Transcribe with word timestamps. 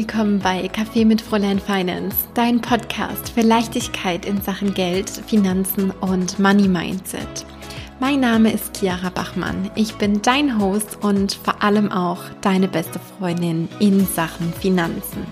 willkommen 0.00 0.38
bei 0.38 0.66
Kaffee 0.66 1.04
mit 1.04 1.20
Fräulein 1.20 1.60
Finance, 1.60 2.16
dein 2.32 2.62
Podcast 2.62 3.32
für 3.32 3.42
Leichtigkeit 3.42 4.24
in 4.24 4.40
Sachen 4.40 4.72
Geld, 4.72 5.10
Finanzen 5.10 5.90
und 5.90 6.38
Money 6.38 6.68
Mindset. 6.68 7.44
Mein 7.98 8.20
Name 8.20 8.50
ist 8.50 8.78
Chiara 8.78 9.10
Bachmann. 9.10 9.70
Ich 9.74 9.96
bin 9.96 10.22
dein 10.22 10.58
Host 10.58 10.96
und 11.02 11.34
vor 11.34 11.62
allem 11.62 11.92
auch 11.92 12.22
deine 12.40 12.66
beste 12.66 12.98
Freundin 12.98 13.68
in 13.78 14.06
Sachen 14.06 14.50
Finanzen. 14.54 15.26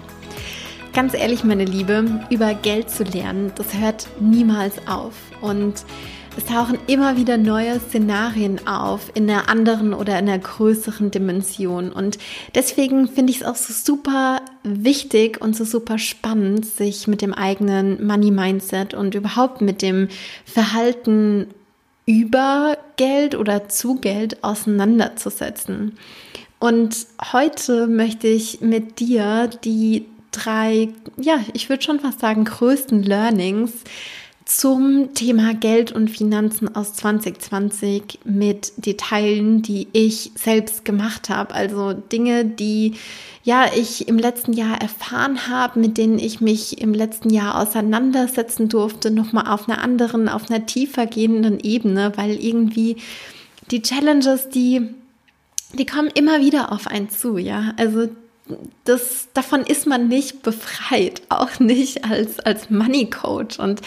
Ganz 0.92 1.14
ehrlich, 1.14 1.44
meine 1.44 1.64
Liebe, 1.64 2.20
über 2.28 2.52
Geld 2.52 2.90
zu 2.90 3.04
lernen, 3.04 3.52
das 3.54 3.72
hört 3.72 4.06
niemals 4.20 4.86
auf. 4.86 5.14
Und 5.40 5.82
es 6.38 6.44
tauchen 6.44 6.78
immer 6.86 7.16
wieder 7.16 7.36
neue 7.36 7.80
Szenarien 7.80 8.64
auf 8.68 9.10
in 9.14 9.28
einer 9.28 9.48
anderen 9.48 9.92
oder 9.92 10.16
in 10.20 10.28
einer 10.28 10.38
größeren 10.38 11.10
Dimension. 11.10 11.90
Und 11.90 12.16
deswegen 12.54 13.08
finde 13.08 13.32
ich 13.32 13.40
es 13.40 13.44
auch 13.44 13.56
so 13.56 13.72
super 13.72 14.42
wichtig 14.62 15.40
und 15.40 15.56
so 15.56 15.64
super 15.64 15.98
spannend, 15.98 16.64
sich 16.64 17.08
mit 17.08 17.22
dem 17.22 17.34
eigenen 17.34 18.06
Money 18.06 18.30
Mindset 18.30 18.94
und 18.94 19.16
überhaupt 19.16 19.62
mit 19.62 19.82
dem 19.82 20.06
Verhalten 20.44 21.48
über 22.06 22.78
Geld 22.96 23.34
oder 23.34 23.68
zu 23.68 23.96
Geld 23.96 24.44
auseinanderzusetzen. 24.44 25.98
Und 26.60 26.94
heute 27.32 27.88
möchte 27.88 28.28
ich 28.28 28.60
mit 28.60 29.00
dir 29.00 29.50
die 29.64 30.06
drei, 30.30 30.90
ja, 31.16 31.40
ich 31.52 31.68
würde 31.68 31.82
schon 31.82 31.98
fast 31.98 32.20
sagen, 32.20 32.44
größten 32.44 33.02
Learnings 33.02 33.72
zum 34.48 35.12
Thema 35.12 35.52
Geld 35.52 35.92
und 35.92 36.08
Finanzen 36.08 36.74
aus 36.74 36.94
2020 36.94 38.20
mit 38.24 38.72
Detailen, 38.78 39.60
die 39.60 39.88
ich 39.92 40.32
selbst 40.36 40.86
gemacht 40.86 41.28
habe. 41.28 41.54
Also 41.54 41.92
Dinge, 41.92 42.46
die 42.46 42.94
ja 43.44 43.66
ich 43.76 44.08
im 44.08 44.16
letzten 44.16 44.54
Jahr 44.54 44.80
erfahren 44.80 45.48
habe, 45.48 45.78
mit 45.78 45.98
denen 45.98 46.18
ich 46.18 46.40
mich 46.40 46.80
im 46.80 46.94
letzten 46.94 47.28
Jahr 47.28 47.60
auseinandersetzen 47.60 48.70
durfte, 48.70 49.10
nochmal 49.10 49.48
auf 49.48 49.68
einer 49.68 49.82
anderen, 49.82 50.30
auf 50.30 50.50
einer 50.50 50.64
tiefer 50.64 51.04
gehenden 51.04 51.60
Ebene, 51.60 52.12
weil 52.16 52.42
irgendwie 52.42 52.96
die 53.70 53.82
Challenges, 53.82 54.48
die 54.48 54.88
die 55.74 55.84
kommen 55.84 56.08
immer 56.14 56.40
wieder 56.40 56.72
auf 56.72 56.86
einen 56.86 57.10
zu, 57.10 57.36
ja. 57.36 57.74
Also 57.76 58.08
das, 58.84 59.28
davon 59.34 59.60
ist 59.62 59.86
man 59.86 60.08
nicht 60.08 60.42
befreit, 60.42 61.22
auch 61.28 61.58
nicht 61.58 62.04
als, 62.04 62.40
als 62.40 62.70
Money 62.70 63.10
Coach. 63.10 63.58
Und 63.58 63.80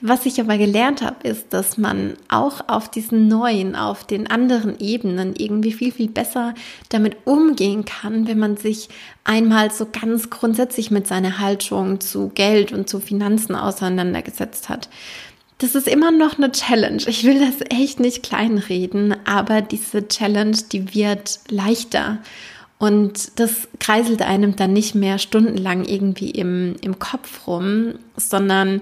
was 0.00 0.26
ich 0.26 0.40
aber 0.40 0.58
gelernt 0.58 1.02
habe, 1.02 1.26
ist, 1.26 1.52
dass 1.52 1.78
man 1.78 2.14
auch 2.28 2.68
auf 2.68 2.90
diesen 2.90 3.28
neuen, 3.28 3.76
auf 3.76 4.04
den 4.04 4.28
anderen 4.30 4.78
Ebenen 4.80 5.34
irgendwie 5.36 5.72
viel, 5.72 5.92
viel 5.92 6.08
besser 6.08 6.54
damit 6.88 7.16
umgehen 7.24 7.84
kann, 7.84 8.26
wenn 8.26 8.38
man 8.38 8.56
sich 8.56 8.88
einmal 9.24 9.70
so 9.70 9.86
ganz 9.86 10.30
grundsätzlich 10.30 10.90
mit 10.90 11.06
seiner 11.06 11.38
Haltung 11.38 12.00
zu 12.00 12.30
Geld 12.30 12.72
und 12.72 12.88
zu 12.88 13.00
Finanzen 13.00 13.54
auseinandergesetzt 13.54 14.68
hat. 14.68 14.88
Das 15.58 15.74
ist 15.74 15.88
immer 15.88 16.12
noch 16.12 16.38
eine 16.38 16.52
Challenge. 16.52 17.02
Ich 17.06 17.24
will 17.24 17.40
das 17.40 17.66
echt 17.68 17.98
nicht 17.98 18.22
kleinreden, 18.22 19.16
aber 19.26 19.60
diese 19.60 20.06
Challenge, 20.06 20.56
die 20.70 20.94
wird 20.94 21.40
leichter. 21.48 22.18
Und 22.78 23.40
das 23.40 23.68
kreiselt 23.80 24.22
einem 24.22 24.54
dann 24.54 24.72
nicht 24.72 24.94
mehr 24.94 25.18
stundenlang 25.18 25.84
irgendwie 25.84 26.30
im, 26.30 26.76
im 26.80 26.98
Kopf 26.98 27.46
rum, 27.46 27.94
sondern 28.16 28.80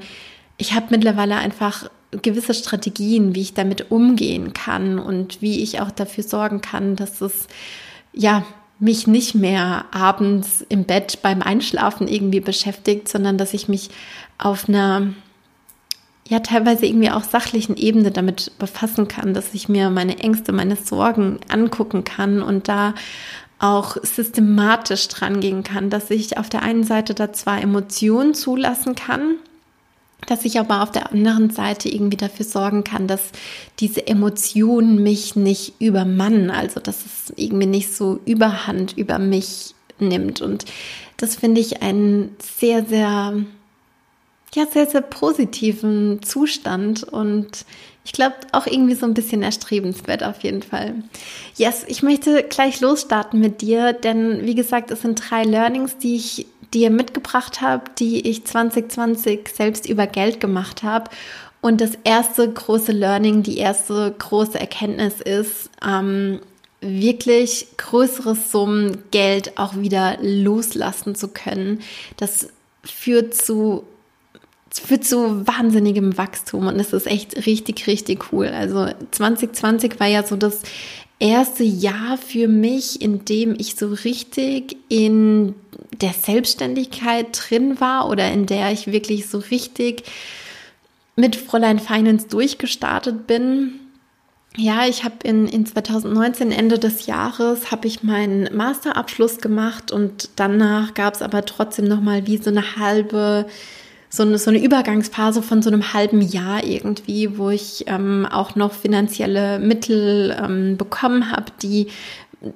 ich 0.59 0.75
habe 0.75 0.87
mittlerweile 0.91 1.37
einfach 1.37 1.89
gewisse 2.23 2.55
Strategien, 2.55 3.35
wie 3.35 3.43
ich 3.43 3.55
damit 3.55 3.91
umgehen 3.91 4.53
kann 4.53 4.99
und 4.99 5.41
wie 5.41 5.63
ich 5.63 5.81
auch 5.81 5.91
dafür 5.91 6.25
sorgen 6.25 6.61
kann, 6.61 6.97
dass 6.97 7.21
es 7.21 7.47
ja 8.13 8.45
mich 8.79 9.07
nicht 9.07 9.35
mehr 9.35 9.87
abends 9.91 10.65
im 10.69 10.85
Bett 10.85 11.21
beim 11.23 11.41
Einschlafen 11.41 12.09
irgendwie 12.09 12.41
beschäftigt, 12.41 13.09
sondern 13.09 13.39
dass 13.39 13.55
ich 13.55 13.69
mich 13.69 13.91
auf 14.39 14.69
einer 14.69 15.15
ja 16.29 16.41
teilweise 16.41 16.87
irgendwie 16.87 17.11
auch 17.11 17.23
sachlichen 17.23 17.77
Ebene 17.77 18.11
damit 18.11 18.53
befassen 18.59 19.09
kann, 19.09 19.33
dass 19.33 19.55
ich 19.55 19.69
mir 19.69 19.91
meine 19.91 20.19
Ängste, 20.19 20.53
meine 20.53 20.77
Sorgen 20.77 21.39
angucken 21.49 22.05
kann 22.05 22.43
und 22.43 22.69
da 22.69 22.95
auch 23.59 23.97
systematisch 24.03 25.09
dran 25.09 25.41
gehen 25.41 25.63
kann, 25.63 25.91
dass 25.91 26.11
ich 26.11 26.37
auf 26.39 26.49
der 26.49 26.63
einen 26.63 26.85
Seite 26.85 27.15
da 27.15 27.33
zwar 27.33 27.61
Emotionen 27.61 28.35
zulassen 28.35 28.95
kann, 28.95 29.37
dass 30.27 30.45
ich 30.45 30.59
aber 30.59 30.83
auf 30.83 30.91
der 30.91 31.13
anderen 31.13 31.51
Seite 31.51 31.89
irgendwie 31.89 32.17
dafür 32.17 32.45
sorgen 32.45 32.85
kann, 32.85 33.07
dass 33.07 33.31
diese 33.79 34.07
Emotionen 34.07 35.03
mich 35.03 35.37
nicht 35.37 35.75
übermannen, 35.81 36.51
also 36.51 36.81
dass 36.81 37.07
es 37.07 37.33
irgendwie 37.37 37.67
nicht 37.67 37.95
so 37.95 38.21
überhand 38.25 38.97
über 38.97 39.19
mich 39.19 39.75
nimmt. 39.99 40.41
Und 40.43 40.65
das 41.17 41.37
finde 41.37 41.61
ich 41.61 41.83
einen 41.83 42.37
sehr, 42.41 42.85
sehr, 42.85 43.35
ja, 44.55 44.67
sehr, 44.67 44.87
sehr 44.87 45.03
positiven 45.03 46.23
Zustand 46.23 47.05
und 47.05 47.65
ich 48.05 48.13
glaube, 48.13 48.37
auch 48.53 48.67
irgendwie 48.67 48.95
so 48.95 49.05
ein 49.05 49.15
bisschen 49.15 49.43
erstrebenswert 49.43 50.23
auf 50.23 50.43
jeden 50.45 50.63
Fall. 50.63 50.95
Yes, 51.57 51.85
ich 51.89 52.05
möchte 52.05 52.45
gleich 52.45 52.81
losstarten 52.81 53.41
mit 53.41 53.63
dir, 53.63 53.93
denn 53.93 54.47
wie 54.47 54.55
gesagt, 54.55 54.93
es 54.93 55.03
sind 55.03 55.21
drei 55.29 55.43
Learnings, 55.43 55.99
die 55.99 56.15
ich 56.15 56.47
dir 56.73 56.91
mitgebracht 56.91 57.61
habe, 57.61 57.85
die 57.99 58.29
ich 58.29 58.45
2020 58.45 59.49
selbst 59.49 59.89
über 59.89 60.07
Geld 60.07 60.39
gemacht 60.39 60.85
habe. 60.85 61.11
Und 61.61 61.81
das 61.81 61.93
erste 62.05 62.49
große 62.49 62.93
Learning, 62.93 63.43
die 63.43 63.59
erste 63.59 64.15
große 64.17 64.59
Erkenntnis 64.59 65.21
ist, 65.21 65.69
ähm, 65.85 66.41
wirklich 66.81 67.67
größere 67.77 68.37
Summen 68.37 69.03
Geld 69.11 69.59
auch 69.59 69.75
wieder 69.77 70.19
loslassen 70.21 71.17
zu 71.17 71.29
können. 71.29 71.81
Das 72.19 72.51
führt 72.85 73.35
zu 73.35 73.85
führt 74.81 75.05
zu 75.05 75.47
wahnsinnigem 75.47 76.17
Wachstum 76.19 76.67
und 76.67 76.79
es 76.81 76.93
ist 76.93 77.07
echt 77.07 77.47
richtig, 77.47 77.87
richtig 77.87 78.33
cool. 78.33 78.49
Also 78.49 78.89
2020 79.11 79.99
war 80.01 80.07
ja 80.07 80.23
so 80.23 80.37
das 80.37 80.63
erste 81.19 81.65
Jahr 81.65 82.19
für 82.19 82.49
mich, 82.49 83.01
in 83.01 83.25
dem 83.25 83.55
ich 83.59 83.77
so 83.77 83.89
richtig 83.89 84.77
in 84.89 85.55
der 86.01 86.13
Selbstständigkeit 86.13 87.27
drin 87.33 87.81
war 87.81 88.09
oder 88.09 88.31
in 88.31 88.47
der 88.47 88.73
ich 88.73 88.87
wirklich 88.87 89.29
so 89.29 89.39
richtig 89.39 90.05
mit 91.17 91.37
Fräulein 91.37 91.79
Finance 91.79 92.29
durchgestartet 92.29 93.27
bin. 93.27 93.81
Ja, 94.59 94.87
ich 94.87 95.05
habe 95.05 95.17
in, 95.25 95.47
in 95.49 95.67
2019, 95.67 96.51
Ende 96.51 96.79
des 96.79 97.07
Jahres, 97.07 97.71
habe 97.71 97.87
ich 97.87 98.03
meinen 98.03 98.55
Masterabschluss 98.55 99.39
gemacht 99.39 99.93
und 99.93 100.31
danach 100.37 100.95
gab 100.95 101.15
es 101.15 101.23
aber 101.23 101.45
trotzdem 101.45 101.87
noch 101.87 102.01
mal 102.01 102.27
wie 102.27 102.39
so 102.39 102.51
eine 102.51 102.77
halbe 102.77 103.47
so 104.17 104.23
eine, 104.23 104.39
so 104.39 104.51
eine 104.51 104.63
Übergangsphase 104.63 105.43
von 105.43 105.61
so 105.61 105.69
einem 105.69 105.93
halben 105.93 106.23
Jahr 106.23 106.65
irgendwie, 106.65 107.37
wo 107.37 107.51
ich 107.51 107.85
ähm, 107.87 108.27
auch 108.31 108.57
noch 108.57 108.73
finanzielle 108.73 109.59
Mittel 109.59 110.35
ähm, 110.43 110.79
bekommen 110.79 111.31
habe, 111.31 111.53
die 111.61 111.89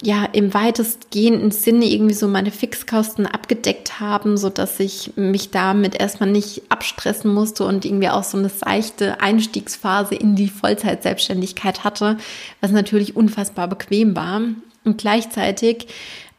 ja 0.02 0.24
im 0.32 0.54
weitestgehenden 0.54 1.50
Sinne 1.50 1.84
irgendwie 1.84 2.14
so 2.14 2.28
meine 2.28 2.50
Fixkosten 2.50 3.26
abgedeckt 3.26 4.00
haben, 4.00 4.38
so 4.38 4.48
dass 4.48 4.80
ich 4.80 5.12
mich 5.16 5.50
damit 5.50 6.00
erstmal 6.00 6.30
nicht 6.30 6.62
abstressen 6.70 7.32
musste 7.32 7.64
und 7.64 7.84
irgendwie 7.84 8.08
auch 8.08 8.24
so 8.24 8.38
eine 8.38 8.48
seichte 8.48 9.20
Einstiegsphase 9.20 10.14
in 10.14 10.36
die 10.36 10.48
Vollzeitselbstständigkeit 10.48 11.84
hatte, 11.84 12.16
was 12.62 12.70
natürlich 12.70 13.16
unfassbar 13.16 13.68
bequem 13.68 14.16
war. 14.16 14.40
Und 14.84 14.96
gleichzeitig 14.96 15.88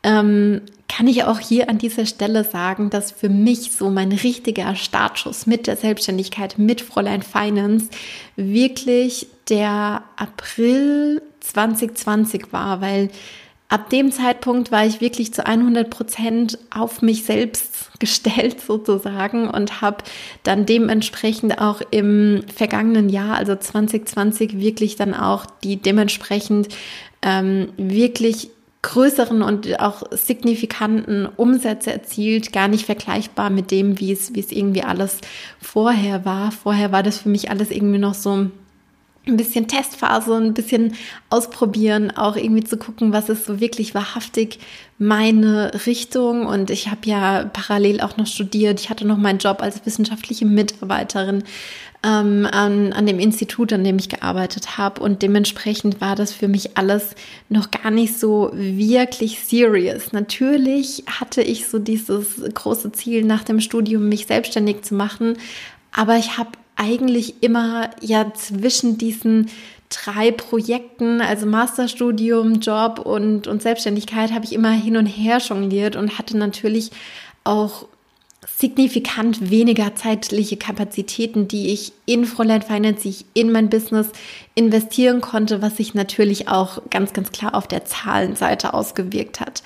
ähm, 0.03 0.61
kann 0.87 1.07
ich 1.07 1.23
auch 1.23 1.39
hier 1.39 1.69
an 1.69 1.77
dieser 1.77 2.05
Stelle 2.05 2.43
sagen, 2.43 2.89
dass 2.89 3.11
für 3.11 3.29
mich 3.29 3.71
so 3.71 3.89
mein 3.89 4.11
richtiger 4.11 4.75
Startschuss 4.75 5.47
mit 5.47 5.67
der 5.67 5.77
Selbstständigkeit, 5.77 6.57
mit 6.57 6.81
Fräulein 6.81 7.21
Finance 7.21 7.87
wirklich 8.35 9.27
der 9.47 10.03
April 10.17 11.21
2020 11.39 12.51
war, 12.51 12.81
weil 12.81 13.09
ab 13.69 13.89
dem 13.89 14.11
Zeitpunkt 14.11 14.71
war 14.71 14.85
ich 14.85 14.99
wirklich 14.99 15.33
zu 15.33 15.45
100 15.45 15.89
Prozent 15.89 16.59
auf 16.71 17.01
mich 17.01 17.23
selbst 17.23 17.89
gestellt 17.99 18.59
sozusagen 18.59 19.47
und 19.47 19.81
habe 19.81 20.03
dann 20.43 20.65
dementsprechend 20.65 21.59
auch 21.59 21.81
im 21.91 22.43
vergangenen 22.53 23.07
Jahr, 23.07 23.37
also 23.37 23.55
2020, 23.55 24.59
wirklich 24.59 24.97
dann 24.97 25.13
auch 25.13 25.45
die 25.63 25.77
dementsprechend 25.77 26.67
ähm, 27.21 27.69
wirklich 27.77 28.49
größeren 28.83 29.41
und 29.41 29.79
auch 29.79 30.03
signifikanten 30.11 31.27
Umsätze 31.27 31.91
erzielt, 31.93 32.51
gar 32.51 32.67
nicht 32.67 32.85
vergleichbar 32.85 33.49
mit 33.49 33.69
dem, 33.69 33.99
wie 33.99 34.11
es, 34.11 34.33
wie 34.33 34.39
es 34.39 34.51
irgendwie 34.51 34.83
alles 34.83 35.19
vorher 35.59 36.25
war. 36.25 36.51
Vorher 36.51 36.91
war 36.91 37.03
das 37.03 37.19
für 37.19 37.29
mich 37.29 37.51
alles 37.51 37.69
irgendwie 37.69 37.99
noch 37.99 38.15
so, 38.15 38.47
ein 39.27 39.37
bisschen 39.37 39.67
Testphase, 39.67 40.35
ein 40.35 40.53
bisschen 40.53 40.95
ausprobieren, 41.29 42.11
auch 42.11 42.35
irgendwie 42.35 42.63
zu 42.63 42.77
gucken, 42.77 43.13
was 43.13 43.29
ist 43.29 43.45
so 43.45 43.59
wirklich 43.59 43.93
wahrhaftig 43.93 44.59
meine 44.97 45.71
Richtung. 45.85 46.47
Und 46.47 46.71
ich 46.71 46.89
habe 46.89 47.01
ja 47.03 47.45
parallel 47.45 48.01
auch 48.01 48.17
noch 48.17 48.25
studiert. 48.25 48.79
Ich 48.79 48.89
hatte 48.89 49.05
noch 49.05 49.17
meinen 49.17 49.37
Job 49.37 49.61
als 49.61 49.85
wissenschaftliche 49.85 50.45
Mitarbeiterin 50.45 51.43
ähm, 52.03 52.47
an, 52.51 52.93
an 52.93 53.05
dem 53.05 53.19
Institut, 53.19 53.71
an 53.73 53.83
dem 53.83 53.99
ich 53.99 54.09
gearbeitet 54.09 54.77
habe. 54.77 55.01
Und 55.01 55.21
dementsprechend 55.21 56.01
war 56.01 56.15
das 56.15 56.33
für 56.33 56.47
mich 56.47 56.77
alles 56.77 57.15
noch 57.49 57.69
gar 57.69 57.91
nicht 57.91 58.17
so 58.17 58.51
wirklich 58.53 59.39
serious. 59.39 60.11
Natürlich 60.11 61.03
hatte 61.07 61.41
ich 61.41 61.67
so 61.67 61.77
dieses 61.77 62.41
große 62.53 62.91
Ziel 62.91 63.23
nach 63.23 63.43
dem 63.43 63.59
Studium, 63.59 64.09
mich 64.09 64.25
selbstständig 64.25 64.81
zu 64.81 64.95
machen. 64.95 65.37
Aber 65.91 66.17
ich 66.17 66.37
habe 66.37 66.51
eigentlich 66.75 67.43
immer 67.43 67.91
ja 68.01 68.33
zwischen 68.33 68.97
diesen 68.97 69.49
drei 69.89 70.31
Projekten, 70.31 71.21
also 71.21 71.45
Masterstudium, 71.45 72.61
Job 72.61 72.99
und, 72.99 73.45
und 73.47 73.61
Selbstständigkeit, 73.61 74.31
habe 74.31 74.45
ich 74.45 74.53
immer 74.53 74.71
hin 74.71 74.97
und 74.97 75.05
her 75.05 75.37
jongliert 75.37 75.95
und 75.95 76.17
hatte 76.17 76.37
natürlich 76.37 76.91
auch 77.43 77.87
signifikant 78.47 79.51
weniger 79.51 79.93
zeitliche 79.95 80.57
Kapazitäten, 80.57 81.47
die 81.47 81.69
ich 81.69 81.93
in 82.05 82.25
Fräulein 82.25 82.63
Finance, 82.63 83.03
die 83.03 83.09
ich 83.09 83.25
in 83.33 83.51
mein 83.51 83.69
Business 83.69 84.09
investieren 84.55 85.21
konnte, 85.21 85.61
was 85.61 85.77
sich 85.77 85.93
natürlich 85.93 86.47
auch 86.47 86.81
ganz, 86.89 87.13
ganz 87.13 87.31
klar 87.31 87.53
auf 87.53 87.67
der 87.67 87.85
Zahlenseite 87.85 88.73
ausgewirkt 88.73 89.39
hat. 89.39 89.61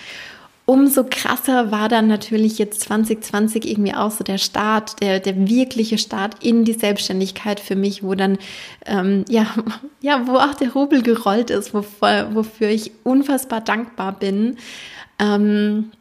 Umso 0.67 1.05
krasser 1.07 1.71
war 1.71 1.89
dann 1.89 2.07
natürlich 2.07 2.57
jetzt 2.57 2.81
2020 2.81 3.69
irgendwie 3.69 3.93
auch 3.93 4.09
so 4.09 4.23
der 4.23 4.39
Start, 4.39 4.99
der, 4.99 5.19
der 5.19 5.47
wirkliche 5.47 5.99
Start 5.99 6.43
in 6.43 6.65
die 6.65 6.73
Selbstständigkeit 6.73 7.59
für 7.59 7.75
mich, 7.75 8.03
wo 8.03 8.15
dann, 8.15 8.39
ähm, 8.85 9.23
ja, 9.29 9.45
ja, 10.01 10.27
wo 10.27 10.37
auch 10.37 10.55
der 10.55 10.73
Rubel 10.73 11.01
gerollt 11.01 11.49
ist, 11.49 11.73
wofür, 11.73 12.29
wofür 12.33 12.69
ich 12.69 12.91
unfassbar 13.03 13.61
dankbar 13.61 14.13
bin. 14.13 14.57
Ähm, 15.19 15.91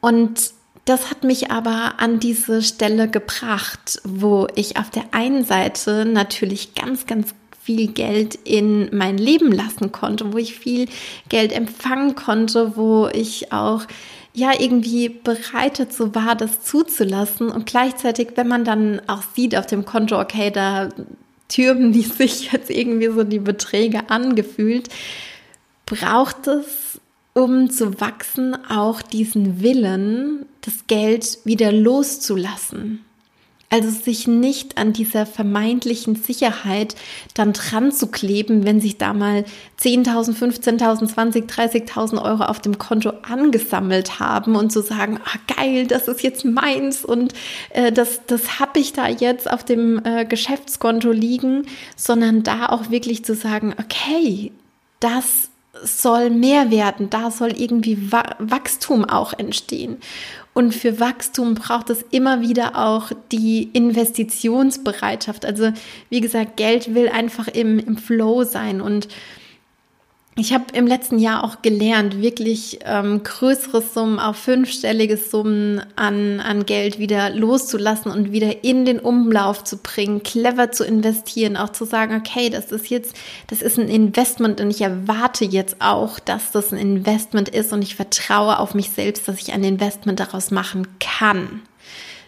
und 0.00 0.52
das 0.84 1.10
hat 1.10 1.24
mich 1.24 1.50
aber 1.50 1.94
an 1.98 2.20
diese 2.20 2.62
Stelle 2.62 3.08
gebracht, 3.08 4.00
wo 4.04 4.46
ich 4.54 4.76
auf 4.76 4.90
der 4.90 5.04
einen 5.12 5.44
Seite 5.44 6.04
natürlich 6.04 6.74
ganz, 6.74 7.06
ganz 7.06 7.34
viel 7.62 7.88
Geld 7.88 8.34
in 8.44 8.94
mein 8.94 9.16
Leben 9.16 9.50
lassen 9.50 9.90
konnte, 9.90 10.34
wo 10.34 10.36
ich 10.36 10.58
viel 10.58 10.86
Geld 11.30 11.52
empfangen 11.52 12.14
konnte, 12.14 12.76
wo 12.76 13.08
ich 13.08 13.52
auch 13.52 13.86
ja 14.34 14.50
irgendwie 14.58 15.08
bereitet 15.08 15.94
so 15.94 16.14
war, 16.14 16.34
das 16.34 16.62
zuzulassen. 16.62 17.48
Und 17.48 17.64
gleichzeitig, 17.64 18.32
wenn 18.34 18.48
man 18.48 18.64
dann 18.64 19.00
auch 19.06 19.22
sieht 19.34 19.56
auf 19.56 19.64
dem 19.64 19.86
Konto, 19.86 20.20
okay, 20.20 20.50
da 20.50 20.90
türmen 21.48 21.92
die 21.92 22.02
sich 22.02 22.52
jetzt 22.52 22.68
irgendwie 22.68 23.08
so 23.08 23.24
die 23.24 23.38
Beträge 23.38 24.10
angefühlt, 24.10 24.90
braucht 25.86 26.46
es, 26.46 26.83
um 27.34 27.68
zu 27.68 28.00
wachsen, 28.00 28.56
auch 28.68 29.02
diesen 29.02 29.60
Willen, 29.60 30.46
das 30.62 30.86
Geld 30.86 31.38
wieder 31.44 31.72
loszulassen. 31.72 33.04
Also 33.70 33.90
sich 33.90 34.28
nicht 34.28 34.78
an 34.78 34.92
dieser 34.92 35.26
vermeintlichen 35.26 36.14
Sicherheit 36.14 36.94
dann 37.34 37.52
dran 37.52 37.90
zu 37.90 38.06
kleben, 38.06 38.64
wenn 38.64 38.80
sich 38.80 38.98
da 38.98 39.12
mal 39.12 39.44
10.000, 39.80 40.36
15.000, 40.36 41.08
20, 41.08 41.50
30.000 41.50 42.22
Euro 42.22 42.44
auf 42.44 42.60
dem 42.60 42.78
Konto 42.78 43.10
angesammelt 43.22 44.20
haben 44.20 44.54
und 44.54 44.70
zu 44.70 44.80
sagen, 44.80 45.18
ah 45.24 45.54
geil, 45.56 45.88
das 45.88 46.06
ist 46.06 46.22
jetzt 46.22 46.44
meins 46.44 47.04
und 47.04 47.32
äh, 47.70 47.90
das, 47.90 48.20
das 48.28 48.60
habe 48.60 48.78
ich 48.78 48.92
da 48.92 49.08
jetzt 49.08 49.50
auf 49.50 49.64
dem 49.64 50.00
äh, 50.04 50.24
Geschäftskonto 50.24 51.10
liegen, 51.10 51.66
sondern 51.96 52.44
da 52.44 52.66
auch 52.66 52.90
wirklich 52.90 53.24
zu 53.24 53.34
sagen, 53.34 53.74
okay, 53.76 54.52
das 55.00 55.48
soll 55.82 56.30
mehr 56.30 56.70
werden, 56.70 57.10
da 57.10 57.30
soll 57.30 57.52
irgendwie 57.52 58.10
Wachstum 58.10 59.04
auch 59.04 59.32
entstehen. 59.32 59.98
Und 60.52 60.72
für 60.72 61.00
Wachstum 61.00 61.54
braucht 61.56 61.90
es 61.90 62.04
immer 62.10 62.40
wieder 62.40 62.76
auch 62.76 63.10
die 63.32 63.70
Investitionsbereitschaft. 63.72 65.44
Also 65.44 65.72
wie 66.10 66.20
gesagt, 66.20 66.56
Geld 66.56 66.94
will 66.94 67.08
einfach 67.08 67.48
im, 67.48 67.80
im 67.80 67.96
Flow 67.96 68.44
sein 68.44 68.80
und 68.80 69.08
ich 70.36 70.52
habe 70.52 70.64
im 70.72 70.88
letzten 70.88 71.20
Jahr 71.20 71.44
auch 71.44 71.62
gelernt, 71.62 72.20
wirklich 72.20 72.80
ähm, 72.84 73.22
größere 73.22 73.80
Summen, 73.80 74.18
auch 74.18 74.34
fünfstellige 74.34 75.16
Summen 75.16 75.80
an, 75.94 76.40
an 76.40 76.66
Geld 76.66 76.98
wieder 76.98 77.30
loszulassen 77.30 78.10
und 78.10 78.32
wieder 78.32 78.64
in 78.64 78.84
den 78.84 78.98
Umlauf 78.98 79.62
zu 79.62 79.76
bringen, 79.76 80.24
clever 80.24 80.72
zu 80.72 80.84
investieren, 80.84 81.56
auch 81.56 81.70
zu 81.70 81.84
sagen, 81.84 82.16
okay, 82.16 82.50
das 82.50 82.72
ist 82.72 82.90
jetzt, 82.90 83.14
das 83.46 83.62
ist 83.62 83.78
ein 83.78 83.88
Investment 83.88 84.60
und 84.60 84.70
ich 84.70 84.80
erwarte 84.80 85.44
jetzt 85.44 85.76
auch, 85.78 86.18
dass 86.18 86.50
das 86.50 86.72
ein 86.72 86.78
Investment 86.78 87.48
ist 87.48 87.72
und 87.72 87.82
ich 87.82 87.94
vertraue 87.94 88.58
auf 88.58 88.74
mich 88.74 88.90
selbst, 88.90 89.28
dass 89.28 89.40
ich 89.40 89.52
ein 89.52 89.62
Investment 89.62 90.18
daraus 90.18 90.50
machen 90.50 90.88
kann. 90.98 91.62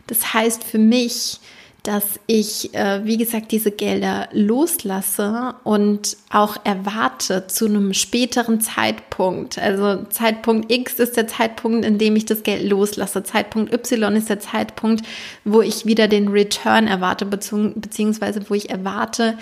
Das 0.06 0.32
heißt 0.32 0.62
für 0.62 0.79
mich, 0.79 1.41
dass 1.87 2.19
ich, 2.27 2.75
äh, 2.75 3.05
wie 3.05 3.17
gesagt, 3.17 3.53
diese 3.53 3.71
Gelder 3.71 4.29
loslasse 4.33 5.55
und 5.62 6.17
auch 6.31 6.56
erwarte 6.65 7.47
zu 7.47 7.67
einem 7.67 7.94
späteren 7.94 8.61
Zeitpunkt. 8.61 9.56
Also 9.59 10.05
Zeitpunkt 10.11 10.73
X 10.73 10.94
ist 10.94 11.17
der 11.17 11.29
Zeitpunkt, 11.29 11.85
in 11.85 11.99
dem 11.99 12.17
ich 12.17 12.25
das 12.25 12.43
Geld 12.43 12.69
loslasse. 12.69 13.23
Zeitpunkt 13.23 13.73
Y 13.73 14.17
ist 14.17 14.29
der 14.29 14.41
Zeitpunkt, 14.41 15.06
wo 15.44 15.62
ich 15.62 15.87
wieder 15.87 16.09
den 16.09 16.27
Return 16.29 16.88
erwarte, 16.88 17.25
beziehungsweise 17.25 18.41
wo 18.49 18.55
ich 18.55 18.69
erwarte, 18.71 19.38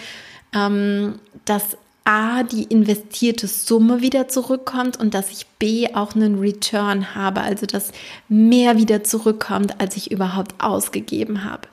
ähm, 0.55 1.19
dass 1.47 1.79
A, 2.07 2.43
die 2.43 2.65
investierte 2.65 3.47
Summe 3.47 4.03
wieder 4.03 4.29
zurückkommt 4.29 5.01
und 5.01 5.15
dass 5.15 5.31
ich 5.31 5.47
B, 5.59 5.89
auch 5.95 6.15
einen 6.15 6.39
Return 6.39 7.15
habe, 7.15 7.41
also 7.41 7.65
dass 7.65 7.93
mehr 8.29 8.77
wieder 8.77 9.03
zurückkommt, 9.03 9.81
als 9.81 9.97
ich 9.97 10.11
überhaupt 10.11 10.63
ausgegeben 10.63 11.45
habe. 11.45 11.67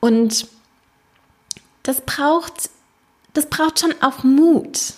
Und 0.00 0.46
das 1.82 2.00
braucht, 2.00 2.70
das 3.34 3.46
braucht 3.46 3.80
schon 3.80 3.94
auch 4.00 4.24
Mut. 4.24 4.94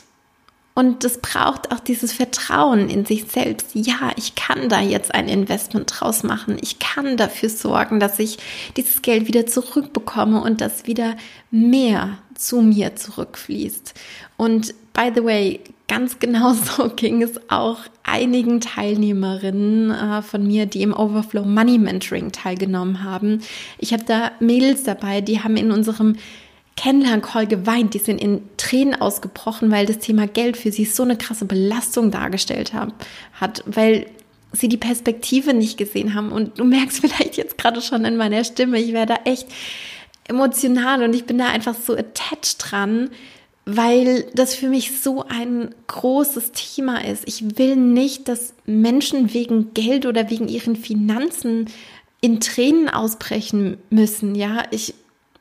Und 0.74 1.04
das 1.04 1.18
braucht 1.18 1.70
auch 1.70 1.80
dieses 1.80 2.12
Vertrauen 2.12 2.88
in 2.88 3.04
sich 3.04 3.26
selbst. 3.30 3.68
Ja, 3.74 4.10
ich 4.16 4.34
kann 4.36 4.70
da 4.70 4.80
jetzt 4.80 5.14
ein 5.14 5.28
Investment 5.28 5.92
draus 5.94 6.22
machen. 6.22 6.56
Ich 6.62 6.78
kann 6.78 7.18
dafür 7.18 7.50
sorgen, 7.50 8.00
dass 8.00 8.18
ich 8.18 8.38
dieses 8.76 9.02
Geld 9.02 9.26
wieder 9.26 9.46
zurückbekomme 9.46 10.40
und 10.40 10.62
dass 10.62 10.86
wieder 10.86 11.16
mehr 11.50 12.16
zu 12.34 12.62
mir 12.62 12.96
zurückfließt. 12.96 13.92
Und 14.38 14.74
by 14.94 15.12
the 15.14 15.22
way, 15.22 15.60
ganz 15.92 16.18
genau 16.18 16.54
so 16.54 16.88
ging 16.96 17.22
es 17.22 17.38
auch 17.50 17.80
einigen 18.02 18.62
Teilnehmerinnen 18.62 19.90
äh, 19.90 20.22
von 20.22 20.46
mir, 20.46 20.64
die 20.64 20.80
im 20.80 20.94
Overflow 20.94 21.44
Money 21.44 21.76
Mentoring 21.76 22.32
teilgenommen 22.32 23.04
haben. 23.04 23.42
Ich 23.76 23.92
habe 23.92 24.02
da 24.04 24.32
Mädels 24.40 24.84
dabei, 24.84 25.20
die 25.20 25.40
haben 25.40 25.58
in 25.58 25.70
unserem 25.70 26.16
Kennenlern-Call 26.76 27.46
geweint, 27.46 27.92
die 27.92 27.98
sind 27.98 28.22
in 28.22 28.40
Tränen 28.56 28.98
ausgebrochen, 28.98 29.70
weil 29.70 29.84
das 29.84 29.98
Thema 29.98 30.26
Geld 30.26 30.56
für 30.56 30.72
sie 30.72 30.86
so 30.86 31.02
eine 31.02 31.18
krasse 31.18 31.44
Belastung 31.44 32.10
dargestellt 32.10 32.72
hat, 33.34 33.62
weil 33.66 34.06
sie 34.52 34.68
die 34.68 34.78
Perspektive 34.78 35.52
nicht 35.52 35.76
gesehen 35.76 36.14
haben. 36.14 36.32
Und 36.32 36.58
du 36.58 36.64
merkst 36.64 37.00
vielleicht 37.02 37.36
jetzt 37.36 37.58
gerade 37.58 37.82
schon 37.82 38.06
in 38.06 38.16
meiner 38.16 38.44
Stimme, 38.44 38.80
ich 38.80 38.94
werde 38.94 39.16
echt 39.26 39.46
emotional 40.26 41.02
und 41.02 41.14
ich 41.14 41.26
bin 41.26 41.36
da 41.36 41.48
einfach 41.48 41.74
so 41.74 41.92
attached 41.92 42.56
dran, 42.58 43.10
weil 43.64 44.24
das 44.34 44.54
für 44.54 44.68
mich 44.68 45.00
so 45.00 45.24
ein 45.28 45.74
großes 45.86 46.52
Thema 46.52 47.04
ist. 47.04 47.22
Ich 47.26 47.58
will 47.58 47.76
nicht, 47.76 48.28
dass 48.28 48.54
Menschen 48.66 49.32
wegen 49.34 49.72
Geld 49.72 50.04
oder 50.06 50.30
wegen 50.30 50.48
ihren 50.48 50.74
Finanzen 50.74 51.66
in 52.20 52.40
Tränen 52.40 52.88
ausbrechen 52.88 53.76
müssen. 53.90 54.34
Ja, 54.34 54.64
ich, 54.70 54.94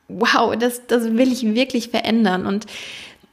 wow, 0.08 0.54
das, 0.56 0.86
das 0.86 1.16
will 1.16 1.32
ich 1.32 1.54
wirklich 1.54 1.88
verändern. 1.88 2.46
Und 2.46 2.66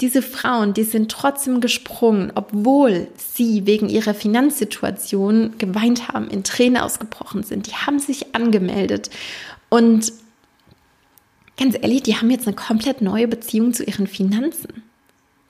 diese 0.01 0.22
Frauen, 0.22 0.74
die 0.74 0.84
sind 0.84 1.12
trotzdem 1.12 1.60
gesprungen, 1.60 2.31
obwohl 2.34 3.08
sie 3.17 3.67
wegen 3.67 3.89
ihrer 3.89 4.13
Finanzsituation 4.13 5.55
geweint 5.58 6.08
haben, 6.08 6.29
in 6.29 6.43
Tränen 6.43 6.81
ausgebrochen 6.81 7.43
sind. 7.43 7.67
Die 7.67 7.75
haben 7.75 8.00
sich 8.00 8.34
angemeldet. 8.34 9.12
Und 9.69 10.13
ganz 11.59 11.75
ehrlich, 11.79 12.03
die 12.03 12.15
haben 12.15 12.31
jetzt 12.31 12.47
eine 12.47 12.55
komplett 12.55 13.01
neue 13.01 13.27
Beziehung 13.27 13.73
zu 13.73 13.83
ihren 13.83 14.07
Finanzen. 14.07 14.83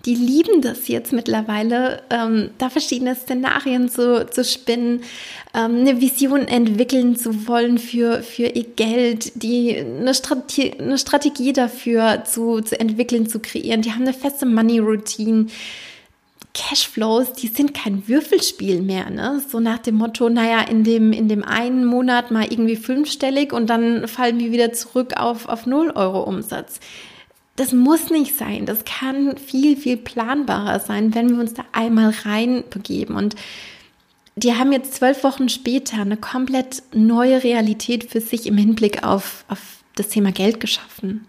Die 0.05 0.15
lieben 0.15 0.61
das 0.61 0.87
jetzt 0.87 1.11
mittlerweile, 1.11 2.03
ähm, 2.09 2.51
da 2.57 2.69
verschiedene 2.69 3.15
Szenarien 3.15 3.89
zu, 3.89 4.25
zu 4.27 4.45
spinnen, 4.45 5.01
ähm, 5.53 5.79
eine 5.81 5.99
Vision 5.99 6.47
entwickeln 6.47 7.17
zu 7.17 7.47
wollen 7.47 7.77
für, 7.77 8.23
für 8.23 8.45
ihr 8.45 8.63
Geld, 8.63 9.43
die 9.43 9.75
eine 9.75 10.13
Strategie, 10.13 10.79
eine 10.79 10.97
Strategie 10.97 11.51
dafür 11.51 12.23
zu, 12.23 12.61
zu 12.61 12.79
entwickeln, 12.79 13.27
zu 13.27 13.39
kreieren. 13.39 13.81
Die 13.81 13.91
haben 13.91 14.03
eine 14.03 14.13
feste 14.13 14.45
Money-Routine. 14.45 15.47
Cashflows, 16.53 17.33
die 17.33 17.47
sind 17.47 17.73
kein 17.73 18.07
Würfelspiel 18.07 18.81
mehr, 18.81 19.09
ne? 19.09 19.41
So 19.47 19.59
nach 19.59 19.77
dem 19.77 19.95
Motto, 19.95 20.29
naja, 20.29 20.61
in 20.61 20.83
dem, 20.83 21.13
in 21.13 21.27
dem 21.27 21.43
einen 21.43 21.85
Monat 21.85 22.31
mal 22.31 22.51
irgendwie 22.51 22.75
fünfstellig 22.75 23.53
und 23.53 23.69
dann 23.69 24.07
fallen 24.07 24.39
wir 24.39 24.51
wieder 24.51 24.73
zurück 24.73 25.13
auf, 25.17 25.47
auf 25.47 25.65
0 25.65 25.91
Euro 25.91 26.23
Umsatz. 26.23 26.79
das 27.55 27.73
muss 27.73 28.09
nicht 28.09 28.37
sein. 28.37 28.65
Das 28.65 28.85
kann 28.85 29.37
viel, 29.37 29.75
viel 29.75 29.97
planbarer 29.97 30.79
sein, 30.79 31.13
wenn 31.13 31.29
wir 31.29 31.39
uns 31.39 31.53
da 31.53 31.65
einmal 31.73 32.13
reinbegeben. 32.23 33.15
Und 33.15 33.35
die 34.37 34.53
haben 34.55 34.71
jetzt 34.71 34.93
zwölf 34.93 35.23
Wochen 35.25 35.49
später 35.49 35.97
eine 35.97 36.15
komplett 36.15 36.83
neue 36.93 37.43
Realität 37.43 38.09
für 38.09 38.21
sich 38.21 38.47
im 38.47 38.57
Hinblick 38.57 39.03
auf, 39.03 39.43
auf 39.49 39.59
das 39.95 40.07
Thema 40.07 40.31
Geld 40.31 40.61
geschaffen. 40.61 41.25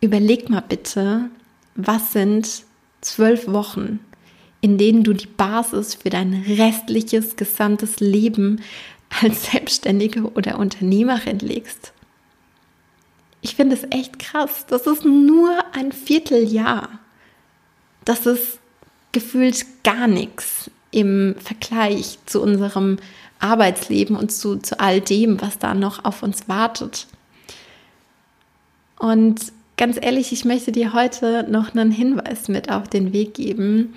Überleg 0.00 0.50
mal 0.50 0.62
bitte, 0.62 1.30
was 1.76 2.12
sind 2.12 2.64
zwölf 3.00 3.46
Wochen, 3.46 4.00
in 4.60 4.78
denen 4.78 5.04
du 5.04 5.12
die 5.12 5.26
Basis 5.26 5.94
für 5.94 6.10
dein 6.10 6.44
restliches, 6.46 7.36
gesamtes 7.36 8.00
Leben 8.00 8.60
als 9.22 9.50
Selbstständige 9.50 10.30
oder 10.32 10.58
Unternehmerin 10.58 11.38
legst. 11.38 11.92
Ich 13.42 13.54
finde 13.54 13.76
es 13.76 13.84
echt 13.90 14.18
krass. 14.18 14.66
Das 14.66 14.86
ist 14.86 15.04
nur 15.04 15.56
ein 15.72 15.92
Vierteljahr. 15.92 16.88
Das 18.04 18.26
ist 18.26 18.58
gefühlt 19.12 19.64
gar 19.84 20.08
nichts 20.08 20.70
im 20.90 21.36
Vergleich 21.38 22.18
zu 22.26 22.42
unserem 22.42 22.98
Arbeitsleben 23.38 24.16
und 24.16 24.32
zu, 24.32 24.56
zu 24.56 24.80
all 24.80 25.00
dem, 25.00 25.40
was 25.40 25.58
da 25.58 25.74
noch 25.74 26.04
auf 26.04 26.22
uns 26.22 26.48
wartet. 26.48 27.06
Und 28.98 29.52
ganz 29.76 29.98
ehrlich, 30.00 30.32
ich 30.32 30.44
möchte 30.44 30.72
dir 30.72 30.92
heute 30.92 31.46
noch 31.48 31.74
einen 31.74 31.90
Hinweis 31.90 32.48
mit 32.48 32.70
auf 32.70 32.88
den 32.88 33.12
Weg 33.12 33.34
geben. 33.34 33.94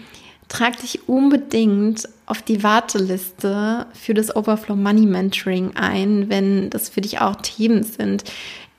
Trag 0.49 0.79
dich 0.81 1.07
unbedingt 1.07 2.09
auf 2.25 2.41
die 2.41 2.63
Warteliste 2.63 3.85
für 3.93 4.15
das 4.15 4.35
Overflow 4.35 4.75
Money 4.75 5.05
Mentoring 5.05 5.75
ein, 5.75 6.27
wenn 6.27 6.69
das 6.71 6.89
für 6.89 7.01
dich 7.01 7.21
auch 7.21 7.35
Themen 7.37 7.83
sind. 7.83 8.23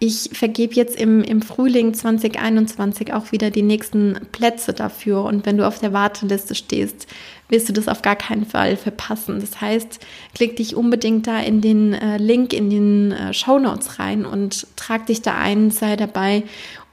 Ich 0.03 0.31
vergebe 0.33 0.75
jetzt 0.75 0.99
im, 0.99 1.23
im 1.23 1.43
Frühling 1.43 1.93
2021 1.95 3.13
auch 3.13 3.33
wieder 3.33 3.51
die 3.51 3.63
nächsten 3.63 4.19
Plätze 4.33 4.73
dafür. 4.73 5.25
Und 5.25 5.45
wenn 5.47 5.59
du 5.59 5.67
auf 5.67 5.79
der 5.79 5.93
Warteliste 5.93 6.55
stehst, 6.55 7.07
wirst 7.51 7.69
du 7.69 7.73
das 7.73 7.87
auf 7.87 8.01
gar 8.01 8.17
keinen 8.17 8.47
Fall 8.47 8.77
verpassen. 8.77 9.41
Das 9.41 9.61
heißt, 9.61 10.01
klick 10.35 10.57
dich 10.57 10.75
unbedingt 10.75 11.27
da 11.27 11.39
in 11.39 11.61
den 11.61 11.93
äh, 11.93 12.17
Link 12.17 12.53
in 12.53 12.71
den 12.71 13.13
äh, 13.13 13.35
Show 13.35 13.59
Notes 13.59 13.99
rein 13.99 14.25
und 14.25 14.67
trag 14.75 15.07
dich 15.07 15.23
da 15.23 15.37
ein, 15.37 15.71
sei 15.71 15.97
dabei 15.97 16.45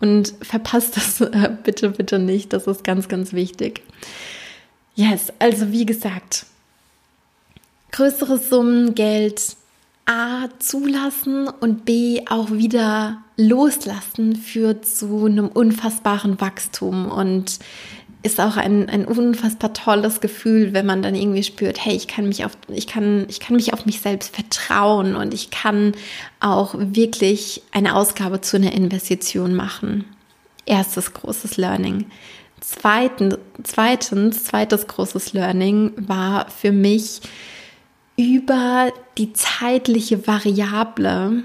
und 0.02 0.34
verpasst 0.42 0.98
das 0.98 1.22
äh, 1.22 1.50
bitte, 1.64 1.92
bitte 1.92 2.20
nicht. 2.20 2.52
Das 2.52 2.68
ist 2.68 2.84
ganz, 2.84 3.08
ganz 3.08 3.32
wichtig. 3.34 3.82
Yes, 4.98 5.32
also 5.38 5.72
wie 5.72 5.86
gesagt, 5.86 6.48
größere 7.92 8.40
Summen 8.40 8.96
Geld 8.96 9.56
A 10.08 10.48
zulassen 10.58 11.48
und 11.48 11.86
B 11.86 12.24
auch 12.28 12.50
wieder 12.50 13.22
loslassen 13.36 14.36
führt 14.36 14.88
zu 14.88 15.28
einem 15.28 15.50
unfassbaren 15.50 16.42
Wachstum 16.42 17.12
und 17.12 17.60
ist 18.24 18.42
auch 18.42 18.58
ein, 18.58 18.90
ein 18.90 19.06
unfassbar 19.06 19.72
tolles 19.74 20.20
Gefühl, 20.20 20.74
wenn 20.74 20.88
man 20.88 21.04
dann 21.04 21.14
irgendwie 21.14 21.44
spürt, 21.44 21.86
hey, 21.86 21.96
ich 21.96 22.08
kann 22.08 22.28
mich 22.28 22.44
auf, 22.44 22.58
ich 22.68 22.88
kann, 22.88 23.28
ich 23.30 23.40
kann 23.40 23.56
mich 23.56 23.74
auf 23.74 23.86
mich 23.86 24.02
selbst 24.02 24.36
vertrauen 24.36 25.16
und 25.16 25.32
ich 25.32 25.52
kann 25.52 25.92
auch 26.40 26.74
wirklich 26.76 27.62
eine 27.72 27.96
Ausgabe 27.96 28.42
zu 28.42 28.58
einer 28.58 28.72
Investition 28.72 29.54
machen. 29.54 30.06
Erstes 30.66 31.14
großes 31.14 31.58
Learning. 31.58 32.08
Zweitens, 32.60 33.38
zweitens, 33.64 34.44
zweites 34.46 34.88
großes 34.88 35.34
Learning 35.34 35.94
war 35.98 36.50
für 36.50 36.72
mich, 36.72 37.22
über 38.18 38.92
die 39.18 39.32
zeitliche 39.34 40.26
Variable 40.26 41.44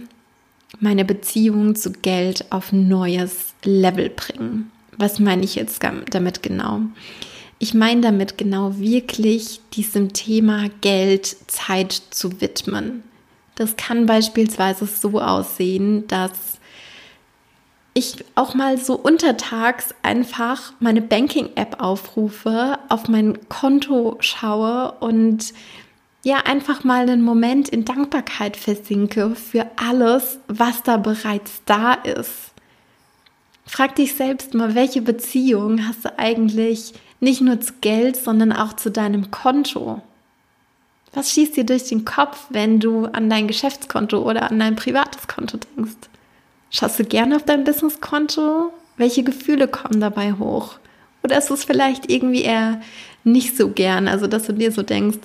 meine 0.80 1.04
Beziehung 1.04 1.74
zu 1.74 1.92
Geld 1.92 2.50
auf 2.50 2.72
ein 2.72 2.88
neues 2.88 3.54
Level 3.62 4.08
bringen. 4.08 4.72
Was 4.96 5.18
meine 5.18 5.44
ich 5.44 5.54
jetzt 5.54 5.82
damit 6.10 6.42
genau? 6.42 6.80
Ich 7.58 7.74
meine 7.74 8.00
damit 8.00 8.38
genau 8.38 8.78
wirklich 8.78 9.60
diesem 9.74 10.12
Thema 10.12 10.68
Geld 10.80 11.36
Zeit 11.46 11.92
zu 11.92 12.40
widmen. 12.40 13.04
Das 13.54 13.76
kann 13.76 14.06
beispielsweise 14.06 14.86
so 14.86 15.20
aussehen, 15.20 16.06
dass 16.08 16.58
ich 17.94 18.24
auch 18.34 18.54
mal 18.54 18.78
so 18.78 18.94
untertags 18.94 19.94
einfach 20.02 20.72
meine 20.80 21.02
Banking-App 21.02 21.82
aufrufe, 21.82 22.78
auf 22.88 23.08
mein 23.08 23.48
Konto 23.48 24.16
schaue 24.20 24.92
und 25.00 25.52
ja 26.24 26.38
einfach 26.38 26.84
mal 26.84 27.02
einen 27.02 27.22
Moment 27.22 27.68
in 27.68 27.84
Dankbarkeit 27.84 28.56
versinke 28.56 29.34
für 29.34 29.66
alles, 29.76 30.38
was 30.48 30.82
da 30.82 30.96
bereits 30.96 31.62
da 31.66 31.94
ist. 31.94 32.52
Frag 33.66 33.96
dich 33.96 34.14
selbst 34.14 34.54
mal, 34.54 34.74
welche 34.74 35.02
Beziehung 35.02 35.86
hast 35.86 36.04
du 36.04 36.18
eigentlich 36.18 36.94
nicht 37.20 37.40
nur 37.40 37.60
zu 37.60 37.74
Geld, 37.80 38.16
sondern 38.16 38.52
auch 38.52 38.74
zu 38.74 38.90
deinem 38.90 39.30
Konto? 39.30 40.02
Was 41.12 41.32
schießt 41.32 41.56
dir 41.56 41.64
durch 41.64 41.84
den 41.84 42.04
Kopf, 42.04 42.46
wenn 42.50 42.80
du 42.80 43.04
an 43.06 43.28
dein 43.28 43.46
Geschäftskonto 43.46 44.18
oder 44.18 44.50
an 44.50 44.58
dein 44.58 44.76
privates 44.76 45.28
Konto 45.28 45.58
denkst? 45.76 46.08
Schaust 46.74 46.98
du 46.98 47.04
gerne 47.04 47.36
auf 47.36 47.44
dein 47.44 47.64
Businesskonto? 47.64 48.72
Welche 48.96 49.22
Gefühle 49.22 49.68
kommen 49.68 50.00
dabei 50.00 50.32
hoch? 50.32 50.78
Oder 51.22 51.38
ist 51.38 51.50
es 51.50 51.64
vielleicht 51.64 52.10
irgendwie 52.10 52.42
eher 52.42 52.80
nicht 53.24 53.56
so 53.56 53.68
gern, 53.68 54.08
also 54.08 54.26
dass 54.26 54.46
du 54.46 54.54
dir 54.54 54.72
so 54.72 54.82
denkst, 54.82 55.18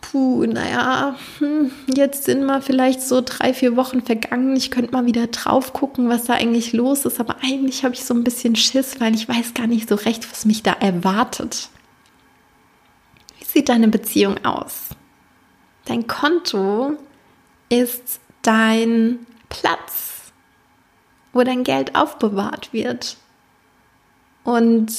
puh, 0.00 0.46
naja, 0.46 1.16
hm, 1.38 1.72
jetzt 1.92 2.24
sind 2.24 2.44
mal 2.44 2.62
vielleicht 2.62 3.02
so 3.02 3.20
drei, 3.20 3.52
vier 3.52 3.76
Wochen 3.76 4.02
vergangen. 4.02 4.56
Ich 4.56 4.70
könnte 4.70 4.92
mal 4.92 5.06
wieder 5.06 5.26
drauf 5.26 5.72
gucken, 5.72 6.08
was 6.08 6.24
da 6.24 6.34
eigentlich 6.34 6.72
los 6.72 7.04
ist. 7.04 7.18
Aber 7.20 7.36
eigentlich 7.42 7.84
habe 7.84 7.94
ich 7.94 8.04
so 8.04 8.14
ein 8.14 8.24
bisschen 8.24 8.54
Schiss, 8.54 9.00
weil 9.00 9.14
ich 9.14 9.28
weiß 9.28 9.54
gar 9.54 9.66
nicht 9.66 9.88
so 9.88 9.96
recht, 9.96 10.30
was 10.30 10.44
mich 10.44 10.62
da 10.62 10.72
erwartet. 10.72 11.68
Wie 13.38 13.44
sieht 13.44 13.68
deine 13.68 13.88
Beziehung 13.88 14.44
aus? 14.44 14.90
Dein 15.84 16.06
Konto 16.06 16.92
ist 17.68 18.20
dein 18.42 19.26
Platz, 19.48 20.03
wo 21.34 21.42
dein 21.42 21.64
Geld 21.64 21.94
aufbewahrt 21.94 22.72
wird. 22.72 23.16
Und 24.44 24.92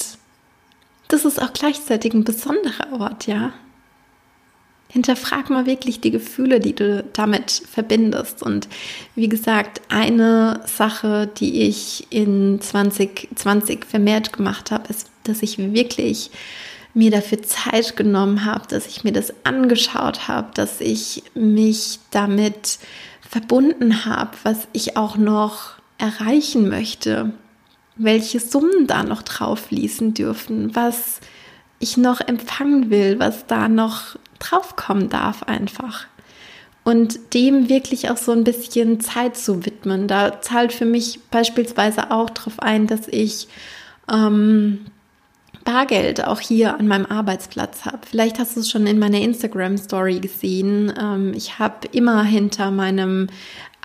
das 1.08 1.24
ist 1.24 1.40
auch 1.40 1.52
gleichzeitig 1.52 2.14
ein 2.14 2.24
besonderer 2.24 3.00
Ort, 3.00 3.26
ja. 3.26 3.52
Hinterfrag 4.88 5.50
mal 5.50 5.66
wirklich 5.66 6.00
die 6.00 6.12
Gefühle, 6.12 6.60
die 6.60 6.74
du 6.74 7.04
damit 7.12 7.50
verbindest. 7.50 8.42
Und 8.42 8.68
wie 9.14 9.28
gesagt, 9.28 9.82
eine 9.88 10.60
Sache, 10.64 11.26
die 11.26 11.62
ich 11.62 12.06
in 12.10 12.60
2020 12.60 13.84
vermehrt 13.84 14.32
gemacht 14.32 14.70
habe, 14.70 14.88
ist, 14.88 15.10
dass 15.24 15.42
ich 15.42 15.58
wirklich 15.58 16.30
mir 16.94 17.10
dafür 17.10 17.42
Zeit 17.42 17.96
genommen 17.96 18.44
habe, 18.44 18.66
dass 18.68 18.86
ich 18.86 19.04
mir 19.04 19.12
das 19.12 19.32
angeschaut 19.44 20.28
habe, 20.28 20.48
dass 20.54 20.80
ich 20.80 21.24
mich 21.34 21.98
damit 22.10 22.78
verbunden 23.28 24.06
habe, 24.06 24.30
was 24.44 24.68
ich 24.72 24.96
auch 24.96 25.16
noch 25.16 25.75
erreichen 25.98 26.68
möchte, 26.68 27.32
welche 27.96 28.40
Summen 28.40 28.86
da 28.86 29.02
noch 29.02 29.22
drauf 29.22 29.60
fließen 29.60 30.14
dürfen, 30.14 30.74
was 30.74 31.20
ich 31.78 31.96
noch 31.96 32.20
empfangen 32.20 32.90
will, 32.90 33.18
was 33.18 33.46
da 33.46 33.68
noch 33.68 34.16
draufkommen 34.38 35.08
darf 35.08 35.42
einfach. 35.44 36.06
Und 36.84 37.34
dem 37.34 37.68
wirklich 37.68 38.10
auch 38.10 38.16
so 38.16 38.32
ein 38.32 38.44
bisschen 38.44 39.00
Zeit 39.00 39.36
zu 39.36 39.66
widmen. 39.66 40.06
Da 40.06 40.40
zahlt 40.40 40.72
für 40.72 40.84
mich 40.84 41.18
beispielsweise 41.30 42.12
auch 42.12 42.30
darauf 42.30 42.60
ein, 42.60 42.86
dass 42.86 43.08
ich 43.08 43.48
ähm, 44.10 44.86
Bargeld 45.64 46.24
auch 46.24 46.40
hier 46.40 46.78
an 46.78 46.86
meinem 46.86 47.06
Arbeitsplatz 47.06 47.84
habe. 47.84 47.98
Vielleicht 48.08 48.38
hast 48.38 48.54
du 48.54 48.60
es 48.60 48.70
schon 48.70 48.86
in 48.86 49.00
meiner 49.00 49.20
Instagram-Story 49.20 50.20
gesehen. 50.20 50.94
Ähm, 50.98 51.34
ich 51.34 51.58
habe 51.58 51.88
immer 51.90 52.22
hinter 52.22 52.70
meinem 52.70 53.26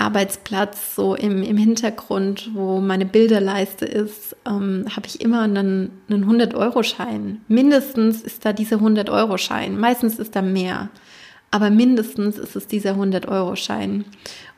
Arbeitsplatz, 0.02 0.96
so 0.96 1.16
im, 1.16 1.44
im 1.44 1.58
Hintergrund, 1.58 2.50
wo 2.54 2.82
meine 2.82 3.06
Bilderleiste 3.06 3.86
ist, 3.86 4.36
ähm, 4.46 4.86
habe 4.96 5.08
ich 5.08 5.22
immer 5.22 5.42
einen, 5.42 5.92
einen 6.10 6.26
100-Euro-Schein. 6.26 7.42
Mindestens 7.48 8.22
ist 8.22 8.46
da 8.46 8.54
dieser 8.54 8.78
100-Euro-Schein. 8.78 9.80
Meistens 9.80 10.20
ist 10.20 10.36
da 10.36 10.42
mehr. 10.42 10.90
Aber 11.52 11.70
mindestens 11.70 12.38
ist 12.38 12.56
es 12.56 12.68
dieser 12.68 12.94
100-Euro-Schein. 12.94 14.06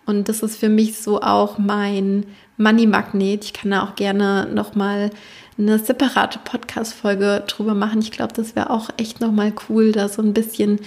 Und 0.05 0.29
das 0.29 0.43
ist 0.43 0.57
für 0.57 0.69
mich 0.69 1.00
so 1.00 1.21
auch 1.21 1.57
mein 1.57 2.25
Money-Magnet. 2.57 3.45
Ich 3.45 3.53
kann 3.53 3.71
da 3.71 3.83
auch 3.83 3.95
gerne 3.95 4.47
nochmal 4.53 5.12
eine 5.57 5.79
separate 5.79 6.39
Podcast-Folge 6.43 7.43
drüber 7.47 7.73
machen. 7.73 8.00
Ich 8.00 8.12
glaube, 8.12 8.33
das 8.33 8.55
wäre 8.55 8.69
auch 8.69 8.89
echt 8.97 9.21
nochmal 9.21 9.53
cool, 9.69 9.91
da 9.91 10.09
so 10.09 10.21
ein 10.21 10.33
bisschen 10.33 10.79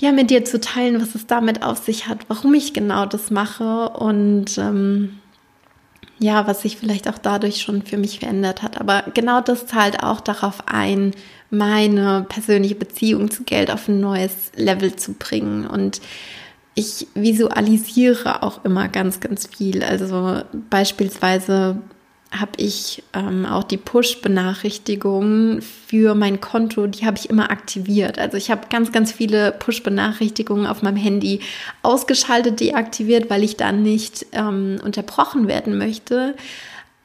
ja, 0.00 0.12
mit 0.12 0.30
dir 0.30 0.44
zu 0.44 0.60
teilen, 0.60 1.00
was 1.00 1.14
es 1.14 1.26
damit 1.26 1.62
auf 1.62 1.78
sich 1.78 2.08
hat, 2.08 2.18
warum 2.28 2.54
ich 2.54 2.72
genau 2.72 3.06
das 3.06 3.30
mache 3.30 3.90
und 3.90 4.56
ähm, 4.56 5.18
ja, 6.18 6.46
was 6.46 6.62
sich 6.62 6.76
vielleicht 6.76 7.08
auch 7.08 7.18
dadurch 7.18 7.62
schon 7.62 7.82
für 7.82 7.96
mich 7.96 8.20
verändert 8.20 8.62
hat. 8.62 8.80
Aber 8.80 9.04
genau 9.14 9.40
das 9.40 9.66
zahlt 9.66 10.02
auch 10.02 10.20
darauf 10.20 10.64
ein, 10.66 11.12
meine 11.50 12.26
persönliche 12.28 12.74
Beziehung 12.74 13.30
zu 13.30 13.44
Geld 13.44 13.70
auf 13.70 13.88
ein 13.88 14.00
neues 14.00 14.52
Level 14.54 14.96
zu 14.96 15.14
bringen. 15.14 15.66
Und 15.66 16.00
ich 16.74 17.06
visualisiere 17.14 18.42
auch 18.42 18.64
immer 18.64 18.88
ganz, 18.88 19.20
ganz 19.20 19.46
viel. 19.46 19.82
Also 19.82 20.42
beispielsweise 20.68 21.78
habe 22.32 22.52
ich 22.58 23.02
ähm, 23.12 23.44
auch 23.44 23.64
die 23.64 23.76
Push-Benachrichtigungen 23.76 25.62
für 25.62 26.14
mein 26.14 26.40
Konto, 26.40 26.86
die 26.86 27.04
habe 27.04 27.18
ich 27.18 27.28
immer 27.28 27.50
aktiviert. 27.50 28.18
Also 28.18 28.36
ich 28.36 28.50
habe 28.52 28.68
ganz, 28.70 28.92
ganz 28.92 29.10
viele 29.10 29.52
Push-Benachrichtigungen 29.52 30.66
auf 30.66 30.82
meinem 30.82 30.96
Handy 30.96 31.40
ausgeschaltet, 31.82 32.60
deaktiviert, 32.60 33.30
weil 33.30 33.42
ich 33.42 33.56
dann 33.56 33.82
nicht 33.82 34.26
ähm, 34.32 34.78
unterbrochen 34.84 35.48
werden 35.48 35.76
möchte. 35.76 36.36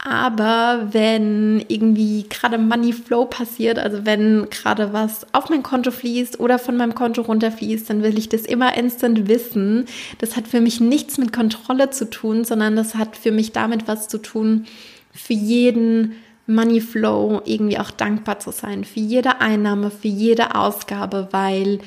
Aber 0.08 0.90
wenn 0.92 1.66
irgendwie 1.68 2.28
gerade 2.30 2.60
Money 2.60 2.94
Flow 2.94 3.26
passiert, 3.26 3.80
also 3.80 4.06
wenn 4.06 4.48
gerade 4.52 4.94
was 4.94 5.26
auf 5.34 5.50
mein 5.50 5.64
Konto 5.64 5.90
fließt 5.90 6.40
oder 6.40 6.60
von 6.60 6.78
meinem 6.78 6.94
Konto 6.94 7.24
runterfließt, 7.24 7.90
dann 7.90 8.04
will 8.04 8.20
ich 8.20 8.30
das 8.30 8.42
immer 8.44 8.78
instant 8.78 9.28
wissen. 9.28 9.86
Das 10.20 10.36
hat 10.36 10.48
für 10.48 10.62
mich 10.62 10.80
nichts 10.80 11.18
mit 11.18 11.34
Kontrolle 11.34 11.90
zu 11.90 12.08
tun, 12.08 12.44
sondern 12.46 12.76
das 12.76 12.94
hat 12.94 13.18
für 13.18 13.32
mich 13.32 13.52
damit 13.52 13.88
was 13.88 14.08
zu 14.08 14.20
tun, 14.20 14.68
für 15.16 15.34
jeden 15.34 16.14
Money 16.48 16.82
Flow 16.82 17.42
irgendwie 17.46 17.80
auch 17.80 17.92
dankbar 17.92 18.40
zu 18.40 18.52
sein, 18.52 18.84
für 18.84 19.00
jede 19.00 19.42
Einnahme, 19.42 19.90
für 19.90 20.08
jede 20.08 20.56
Ausgabe, 20.56 21.30
weil 21.32 21.80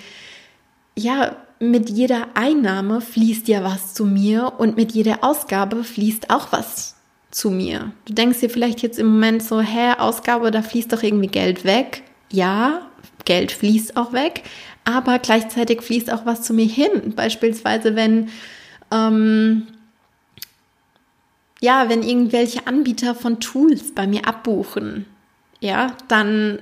ja, 0.97 1.37
mit 1.61 1.91
jeder 1.91 2.29
Einnahme 2.35 3.01
fließt 3.01 3.49
ja 3.49 3.63
was 3.63 3.95
zu 3.95 4.05
mir 4.05 4.55
und 4.59 4.77
mit 4.77 4.93
jeder 4.93 5.23
Ausgabe 5.23 5.85
fließt 5.85 6.31
auch 6.31 6.53
was 6.53 6.97
zu 7.31 7.51
mir. 7.51 7.93
Du 8.07 8.15
denkst 8.15 8.41
dir 8.41 8.51
vielleicht 8.51 8.83
jetzt 8.83 8.99
im 8.99 9.07
Moment 9.07 9.43
so, 9.43 9.61
hä, 9.61 9.93
Ausgabe, 9.99 10.51
da 10.51 10.63
fließt 10.63 10.93
doch 10.93 11.03
irgendwie 11.03 11.29
Geld 11.29 11.65
weg. 11.65 12.03
Ja, 12.33 12.83
Geld 13.25 13.53
fließt 13.53 13.97
auch 13.97 14.13
weg, 14.13 14.43
aber 14.85 15.19
gleichzeitig 15.19 15.83
fließt 15.83 16.13
auch 16.13 16.27
was 16.27 16.43
zu 16.43 16.55
mir 16.55 16.67
hin. 16.67 17.13
Beispielsweise, 17.15 17.95
wenn 17.97 18.29
ähm, 18.91 19.67
ja, 21.61 21.89
wenn 21.89 22.03
irgendwelche 22.03 22.67
Anbieter 22.67 23.15
von 23.15 23.41
Tools 23.41 23.95
bei 23.95 24.07
mir 24.07 24.27
abbuchen, 24.27 25.07
ja, 25.61 25.97
dann 26.07 26.61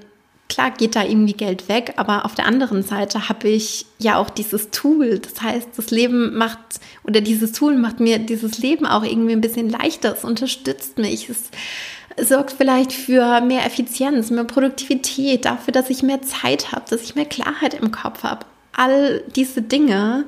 klar 0.49 0.71
geht 0.71 0.97
da 0.97 1.05
irgendwie 1.05 1.33
Geld 1.33 1.69
weg, 1.69 1.95
aber 1.97 2.25
auf 2.25 2.35
der 2.35 2.47
anderen 2.47 2.83
Seite 2.83 3.29
habe 3.29 3.49
ich 3.49 3.87
ja 3.99 4.17
auch 4.17 4.31
dieses 4.31 4.71
Tool. 4.71 5.19
Das 5.19 5.43
heißt, 5.43 5.71
das 5.77 5.91
Leben 5.91 6.37
macht 6.37 6.81
oder 7.05 7.21
dieses 7.21 7.53
Tool 7.53 7.77
macht 7.77 8.01
mir 8.01 8.19
dieses 8.19 8.59
Leben 8.59 8.87
auch 8.87 9.03
irgendwie 9.03 9.33
ein 9.33 9.41
bisschen 9.41 9.69
leichter. 9.69 10.15
Es 10.15 10.25
unterstützt 10.25 10.99
mich. 10.99 11.29
Es 11.29 12.29
sorgt 12.29 12.53
vielleicht 12.53 12.93
für 12.93 13.41
mehr 13.41 13.67
Effizienz, 13.67 14.31
mehr 14.31 14.45
Produktivität, 14.45 15.45
dafür, 15.45 15.73
dass 15.73 15.91
ich 15.91 16.03
mehr 16.03 16.23
Zeit 16.23 16.73
habe, 16.73 16.85
dass 16.89 17.03
ich 17.03 17.15
mehr 17.15 17.27
Klarheit 17.27 17.75
im 17.75 17.91
Kopf 17.91 18.23
habe. 18.23 18.47
All 18.73 19.23
diese 19.35 19.63
Dinge. 19.63 20.25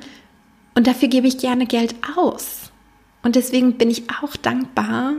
Und 0.75 0.87
dafür 0.87 1.09
gebe 1.09 1.27
ich 1.27 1.39
gerne 1.39 1.67
Geld 1.67 1.95
aus. 2.17 2.68
Und 3.23 3.37
deswegen 3.37 3.79
bin 3.79 3.91
ich 3.91 4.05
auch 4.23 4.37
dankbar 4.37 5.15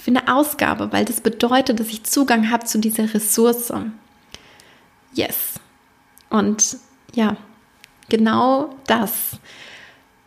für 0.00 0.10
eine 0.10 0.34
Ausgabe, 0.34 0.92
weil 0.92 1.04
das 1.04 1.20
bedeutet, 1.20 1.80
dass 1.80 1.88
ich 1.88 2.04
Zugang 2.04 2.50
habe 2.50 2.64
zu 2.64 2.78
dieser 2.78 3.12
Ressource. 3.14 3.72
Yes. 5.14 5.54
Und 6.30 6.78
ja, 7.14 7.36
genau 8.08 8.74
das 8.86 9.38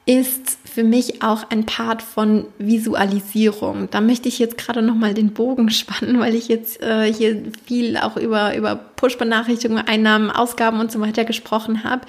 ist 0.08 0.58
für 0.64 0.86
mich 0.86 1.22
auch 1.22 1.50
ein 1.50 1.66
Part 1.66 2.02
von 2.02 2.46
Visualisierung. 2.58 3.90
Da 3.92 4.00
möchte 4.00 4.30
ich 4.30 4.40
jetzt 4.40 4.58
gerade 4.58 4.82
noch 4.82 4.96
mal 4.96 5.14
den 5.14 5.34
Bogen 5.34 5.70
spannen, 5.72 6.20
weil 6.20 6.34
ich 6.34 6.48
jetzt 6.48 6.82
äh, 6.82 7.12
hier 7.14 7.44
viel 7.66 7.98
auch 7.98 8.16
über, 8.16 8.56
über 8.56 8.76
Push-Benachrichtigungen, 8.76 9.86
Einnahmen, 9.86 10.32
Ausgaben 10.32 10.80
und 10.80 10.92
so 10.92 11.02
weiter 11.02 11.26
gesprochen 11.26 11.84
habe. 11.84 12.08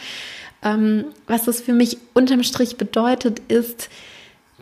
Ähm, 0.62 1.06
was 1.26 1.44
das 1.44 1.60
für 1.60 1.72
mich 1.72 1.98
unterm 2.14 2.44
Strich 2.44 2.76
bedeutet, 2.76 3.40
ist, 3.48 3.88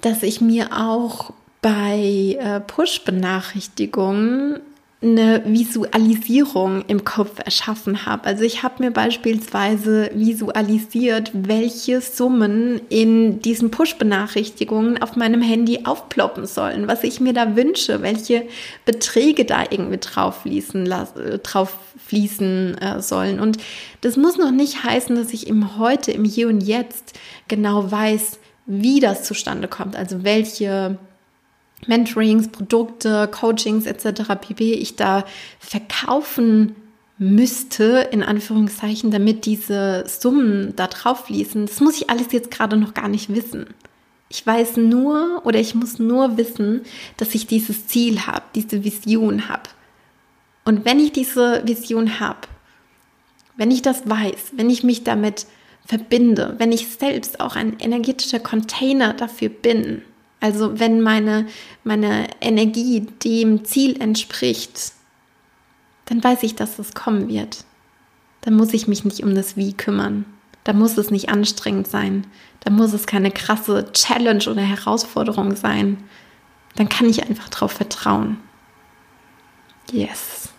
dass 0.00 0.23
ich 0.23 0.41
mir 0.41 0.69
auch 0.73 1.33
bei 1.62 2.37
äh, 2.38 2.61
Push-Benachrichtigungen 2.61 4.61
eine 5.03 5.43
Visualisierung 5.45 6.83
im 6.88 7.05
Kopf 7.05 7.38
erschaffen 7.45 8.07
habe. 8.07 8.25
Also 8.25 8.45
ich 8.45 8.62
habe 8.62 8.83
mir 8.83 8.91
beispielsweise 8.91 10.11
visualisiert, 10.15 11.31
welche 11.35 12.00
Summen 12.00 12.81
in 12.88 13.43
diesen 13.43 13.71
Push-Benachrichtigungen 13.71 15.03
auf 15.03 15.17
meinem 15.17 15.43
Handy 15.43 15.81
aufploppen 15.85 16.47
sollen, 16.47 16.88
was 16.88 17.05
ich 17.05 17.21
mir 17.21 17.35
da 17.35 17.57
wünsche, 17.57 18.00
welche 18.00 18.45
Beträge 18.87 19.45
da 19.45 19.65
irgendwie 19.69 19.99
drauf 19.99 20.42
fließen, 20.42 20.90
drauf 21.42 21.77
fließen 22.07 22.79
äh, 22.79 23.03
sollen. 23.03 23.38
Und 23.38 23.59
das 24.01 24.16
muss 24.16 24.38
noch 24.38 24.51
nicht 24.51 24.83
heißen, 24.83 25.14
dass 25.14 25.35
ich 25.35 25.47
im 25.47 25.79
Heute, 25.79 26.12
im 26.12 26.25
Hier 26.25 26.49
und 26.49 26.62
Jetzt 26.62 27.12
genau 27.49 27.90
weiß, 27.90 28.38
wie 28.66 29.00
das 29.00 29.22
zustande 29.24 29.68
kommt, 29.68 29.96
also 29.96 30.24
welche 30.24 30.98
Mentorings, 31.87 32.48
Produkte, 32.48 33.29
Coachings 33.29 33.87
etc. 33.87 34.22
pp. 34.40 34.74
ich 34.74 34.96
da 34.96 35.24
verkaufen 35.59 36.74
müsste, 37.18 38.09
in 38.11 38.22
Anführungszeichen, 38.22 39.11
damit 39.11 39.46
diese 39.46 40.05
Summen 40.07 40.74
da 40.76 40.87
drauf 40.87 41.26
fließen. 41.26 41.66
Das 41.66 41.81
muss 41.81 41.96
ich 41.96 42.11
alles 42.11 42.33
jetzt 42.33 42.50
gerade 42.50 42.76
noch 42.76 42.94
gar 42.94 43.09
nicht 43.09 43.35
wissen. 43.35 43.66
Ich 44.29 44.44
weiß 44.44 44.76
nur 44.76 45.42
oder 45.44 45.61
ich 45.61 45.74
muss 45.74 45.98
nur 45.98 46.37
wissen, 46.37 46.83
dass 47.16 47.35
ich 47.35 47.46
dieses 47.46 47.87
Ziel 47.87 48.26
habe, 48.26 48.42
diese 48.55 48.85
Vision 48.85 49.48
habe. 49.48 49.62
Und 50.64 50.85
wenn 50.85 50.98
ich 50.98 51.12
diese 51.12 51.62
Vision 51.64 52.18
habe, 52.18 52.40
wenn 53.57 53.70
ich 53.70 53.83
das 53.83 54.09
weiß, 54.09 54.52
wenn 54.52 54.68
ich 54.68 54.83
mich 54.83 55.05
damit 55.05 55.46
verbinde, 55.87 56.55
wenn 56.59 56.72
ich 56.72 56.88
selbst 56.88 57.40
auch 57.40 57.57
ein 57.57 57.79
energetischer 57.79 58.40
Container 58.40 59.14
dafür 59.14 59.49
bin, 59.49 60.03
also 60.40 60.79
wenn 60.79 61.01
meine, 61.01 61.46
meine 61.85 62.29
Energie 62.40 63.01
dem 63.01 63.64
Ziel 63.64 64.01
entspricht, 64.01 64.92
dann 66.05 66.22
weiß 66.22 66.42
ich, 66.42 66.55
dass 66.55 66.79
es 66.79 66.94
kommen 66.94 67.29
wird. 67.29 67.64
Dann 68.42 68.55
muss 68.55 68.75
ich 68.75 68.87
mich 68.87 69.05
nicht 69.05 69.25
um 69.25 69.35
das 69.35 69.57
Wie 69.57 69.72
kümmern. 69.72 70.25
Da 70.62 70.72
muss 70.72 70.96
es 70.99 71.11
nicht 71.11 71.31
anstrengend 71.31 71.88
sein. 71.88 72.27
Da 72.61 72.70
muss 72.70 72.92
es 72.92 73.07
keine 73.07 73.31
krasse 73.31 73.90
Challenge 73.92 74.44
oder 74.49 74.62
Herausforderung 74.62 75.57
sein. 75.57 75.99
Dann 76.77 76.88
kann 76.88 77.09
ich 77.09 77.25
einfach 77.29 77.49
darauf 77.49 77.72
vertrauen. 77.72 78.38
Yes. 79.90 80.51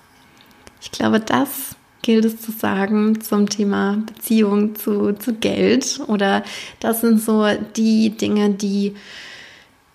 Ich 0.82 0.92
glaube, 0.92 1.20
das 1.20 1.77
gilt 2.02 2.26
es 2.26 2.42
zu 2.42 2.52
sagen 2.52 3.22
zum 3.22 3.50
Thema 3.50 3.98
Beziehung 4.06 4.76
zu, 4.76 5.14
zu 5.14 5.34
Geld? 5.34 6.00
Oder 6.08 6.44
das 6.80 7.02
sind 7.02 7.22
so 7.22 7.46
die 7.76 8.12
Dinge, 8.12 8.52
die 8.52 8.96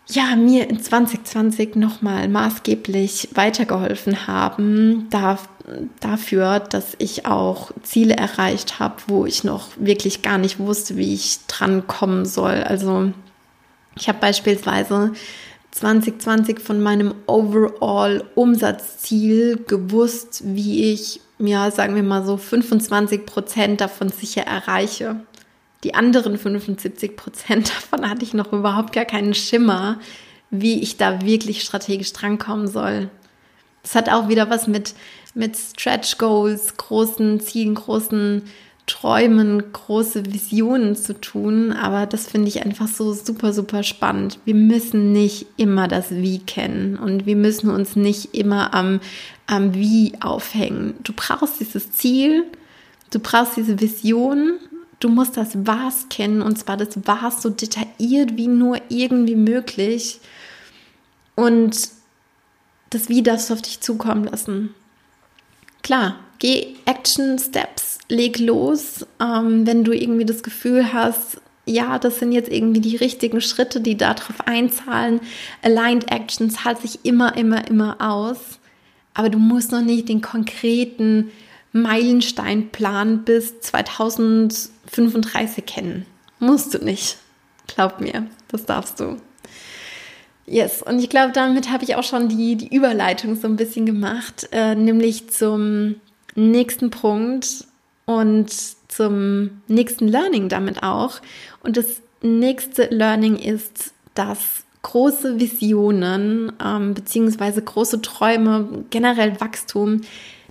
ja, 0.08 0.36
mir 0.36 0.68
in 0.68 0.82
2020 0.82 1.76
nochmal 1.76 2.28
maßgeblich 2.28 3.30
weitergeholfen 3.34 4.26
haben, 4.26 5.06
da, 5.10 5.38
dafür, 6.00 6.60
dass 6.60 6.94
ich 6.98 7.26
auch 7.26 7.70
Ziele 7.82 8.16
erreicht 8.16 8.78
habe, 8.78 8.96
wo 9.06 9.26
ich 9.26 9.44
noch 9.44 9.68
wirklich 9.76 10.22
gar 10.22 10.38
nicht 10.38 10.58
wusste, 10.58 10.96
wie 10.96 11.14
ich 11.14 11.38
dran 11.46 11.86
kommen 11.86 12.26
soll. 12.26 12.62
Also 12.64 13.12
ich 13.96 14.08
habe 14.08 14.18
beispielsweise 14.18 15.12
2020 15.72 16.60
von 16.60 16.82
meinem 16.82 17.14
Overall 17.26 18.24
Umsatzziel 18.34 19.56
gewusst, 19.66 20.42
wie 20.44 20.92
ich 20.92 21.20
ja, 21.38 21.70
sagen 21.70 21.94
wir 21.96 22.02
mal 22.02 22.24
so 22.24 22.36
25 22.36 23.26
Prozent 23.26 23.80
davon 23.80 24.10
sicher 24.10 24.42
erreiche. 24.42 25.16
Die 25.82 25.94
anderen 25.94 26.38
75 26.38 27.16
Prozent 27.16 27.68
davon 27.70 28.08
hatte 28.08 28.24
ich 28.24 28.34
noch 28.34 28.52
überhaupt 28.52 28.92
gar 28.92 29.04
keinen 29.04 29.34
Schimmer, 29.34 29.98
wie 30.50 30.82
ich 30.82 30.96
da 30.96 31.22
wirklich 31.22 31.62
strategisch 31.62 32.12
drankommen 32.12 32.68
soll. 32.68 33.10
Das 33.82 33.94
hat 33.94 34.08
auch 34.08 34.28
wieder 34.28 34.48
was 34.50 34.68
mit, 34.68 34.94
mit 35.34 35.56
Stretch 35.56 36.18
Goals, 36.18 36.76
großen 36.76 37.40
Zielen, 37.40 37.74
großen 37.74 38.42
Träumen, 38.92 39.72
große 39.72 40.26
Visionen 40.26 40.96
zu 40.96 41.18
tun. 41.18 41.72
Aber 41.72 42.04
das 42.04 42.26
finde 42.26 42.48
ich 42.48 42.62
einfach 42.62 42.88
so 42.88 43.14
super, 43.14 43.54
super 43.54 43.82
spannend. 43.82 44.38
Wir 44.44 44.54
müssen 44.54 45.12
nicht 45.12 45.46
immer 45.56 45.88
das 45.88 46.10
Wie 46.10 46.40
kennen 46.40 46.98
und 46.98 47.24
wir 47.24 47.36
müssen 47.36 47.70
uns 47.70 47.96
nicht 47.96 48.34
immer 48.34 48.74
am, 48.74 49.00
am 49.46 49.74
Wie 49.74 50.12
aufhängen. 50.20 50.92
Du 51.02 51.14
brauchst 51.16 51.58
dieses 51.58 51.92
Ziel, 51.92 52.44
du 53.10 53.18
brauchst 53.18 53.56
diese 53.56 53.80
Vision, 53.80 54.58
du 55.00 55.08
musst 55.08 55.38
das 55.38 55.66
Was 55.66 56.10
kennen 56.10 56.42
und 56.42 56.58
zwar 56.58 56.76
das 56.76 56.90
Was 57.06 57.40
so 57.40 57.48
detailliert 57.48 58.36
wie 58.36 58.48
nur 58.48 58.76
irgendwie 58.90 59.36
möglich. 59.36 60.20
Und 61.34 61.88
das 62.90 63.08
Wie 63.08 63.22
darfst 63.22 63.48
du 63.48 63.54
auf 63.54 63.62
dich 63.62 63.80
zukommen 63.80 64.24
lassen. 64.24 64.74
Klar, 65.82 66.16
geh 66.38 66.76
Action 66.84 67.38
Steps, 67.38 67.98
leg 68.08 68.38
los. 68.38 69.06
Ähm, 69.20 69.66
wenn 69.66 69.84
du 69.84 69.92
irgendwie 69.92 70.24
das 70.24 70.42
Gefühl 70.42 70.92
hast, 70.92 71.40
ja, 71.64 71.98
das 71.98 72.18
sind 72.18 72.32
jetzt 72.32 72.50
irgendwie 72.50 72.80
die 72.80 72.96
richtigen 72.96 73.40
Schritte, 73.40 73.80
die 73.80 73.96
darauf 73.96 74.46
einzahlen. 74.46 75.20
Aligned 75.62 76.10
Action 76.10 76.50
zahlt 76.50 76.80
sich 76.80 77.04
immer, 77.04 77.36
immer, 77.36 77.68
immer 77.68 77.96
aus. 78.00 78.58
Aber 79.14 79.28
du 79.28 79.38
musst 79.38 79.70
noch 79.72 79.82
nicht 79.82 80.08
den 80.08 80.22
konkreten 80.22 81.30
Meilensteinplan 81.72 83.24
bis 83.24 83.60
2035 83.60 85.66
kennen. 85.66 86.06
Musst 86.38 86.74
du 86.74 86.78
nicht. 86.78 87.18
Glaub 87.66 88.00
mir, 88.00 88.26
das 88.48 88.64
darfst 88.64 89.00
du. 89.00 89.18
Yes, 90.46 90.82
und 90.82 90.98
ich 90.98 91.08
glaube, 91.08 91.32
damit 91.32 91.70
habe 91.70 91.84
ich 91.84 91.94
auch 91.96 92.02
schon 92.02 92.28
die, 92.28 92.56
die 92.56 92.74
Überleitung 92.74 93.36
so 93.36 93.46
ein 93.46 93.56
bisschen 93.56 93.86
gemacht, 93.86 94.48
äh, 94.52 94.74
nämlich 94.74 95.30
zum 95.30 95.96
nächsten 96.34 96.90
Punkt 96.90 97.66
und 98.06 98.50
zum 98.88 99.62
nächsten 99.68 100.08
Learning 100.08 100.48
damit 100.48 100.82
auch. 100.82 101.20
Und 101.62 101.76
das 101.76 102.02
nächste 102.22 102.86
Learning 102.86 103.36
ist, 103.36 103.94
dass 104.14 104.64
große 104.82 105.38
Visionen 105.38 106.52
ähm, 106.62 106.94
beziehungsweise 106.94 107.62
große 107.62 108.02
Träume, 108.02 108.84
generell 108.90 109.40
Wachstum, 109.40 110.02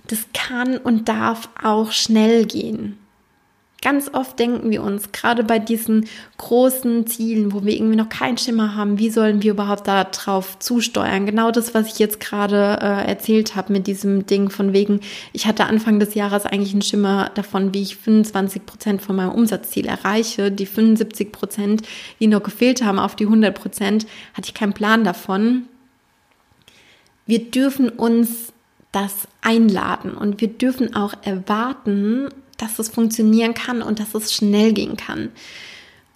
das 0.08 0.26
kann 0.32 0.78
und 0.78 1.08
darf 1.08 1.48
auch 1.62 1.92
schnell 1.92 2.46
gehen. 2.46 2.98
Ganz 3.82 4.08
oft 4.12 4.38
denken 4.38 4.70
wir 4.70 4.80
uns, 4.80 5.10
gerade 5.10 5.42
bei 5.42 5.58
diesen 5.58 6.06
großen 6.38 7.04
Zielen, 7.08 7.52
wo 7.52 7.64
wir 7.64 7.74
irgendwie 7.74 7.96
noch 7.96 8.08
keinen 8.08 8.38
Schimmer 8.38 8.76
haben, 8.76 9.00
wie 9.00 9.10
sollen 9.10 9.42
wir 9.42 9.50
überhaupt 9.50 9.88
darauf 9.88 10.56
zusteuern? 10.60 11.26
Genau 11.26 11.50
das, 11.50 11.74
was 11.74 11.88
ich 11.88 11.98
jetzt 11.98 12.20
gerade 12.20 12.78
äh, 12.80 13.08
erzählt 13.08 13.56
habe 13.56 13.72
mit 13.72 13.88
diesem 13.88 14.24
Ding 14.24 14.50
von 14.50 14.72
wegen, 14.72 15.00
ich 15.32 15.46
hatte 15.46 15.64
Anfang 15.64 15.98
des 15.98 16.14
Jahres 16.14 16.46
eigentlich 16.46 16.72
einen 16.72 16.82
Schimmer 16.82 17.32
davon, 17.34 17.74
wie 17.74 17.82
ich 17.82 17.96
25 17.96 18.64
Prozent 18.64 19.02
von 19.02 19.16
meinem 19.16 19.32
Umsatzziel 19.32 19.86
erreiche. 19.86 20.52
Die 20.52 20.66
75 20.66 21.32
Prozent, 21.32 21.82
die 22.20 22.28
noch 22.28 22.44
gefehlt 22.44 22.84
haben 22.84 23.00
auf 23.00 23.16
die 23.16 23.24
100 23.24 23.52
Prozent, 23.52 24.06
hatte 24.34 24.46
ich 24.46 24.54
keinen 24.54 24.74
Plan 24.74 25.02
davon. 25.02 25.64
Wir 27.26 27.50
dürfen 27.50 27.88
uns 27.88 28.52
das 28.92 29.26
einladen 29.40 30.12
und 30.12 30.40
wir 30.40 30.48
dürfen 30.48 30.94
auch 30.94 31.14
erwarten, 31.22 32.28
dass 32.58 32.78
es 32.78 32.88
funktionieren 32.88 33.54
kann 33.54 33.82
und 33.82 34.00
dass 34.00 34.14
es 34.14 34.32
schnell 34.32 34.72
gehen 34.72 34.96
kann. 34.96 35.30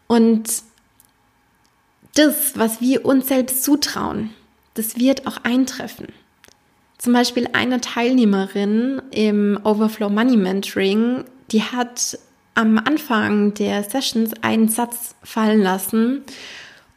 Und 0.07 0.63
das, 2.15 2.53
was 2.57 2.81
wir 2.81 3.05
uns 3.05 3.29
selbst 3.29 3.63
zutrauen, 3.63 4.31
das 4.75 4.99
wird 4.99 5.27
auch 5.27 5.39
eintreffen. 5.43 6.09
Zum 6.99 7.13
Beispiel 7.13 7.49
eine 7.53 7.81
Teilnehmerin 7.81 9.03
im 9.11 9.61
Overflow 9.65 10.09
Money 10.09 10.37
Mentoring, 10.37 11.25
die 11.51 11.63
hat 11.63 12.19
am 12.55 12.79
Anfang 12.79 13.53
der 13.55 13.83
Sessions 13.85 14.33
einen 14.41 14.69
Satz 14.69 15.15
fallen 15.23 15.61
lassen 15.61 16.23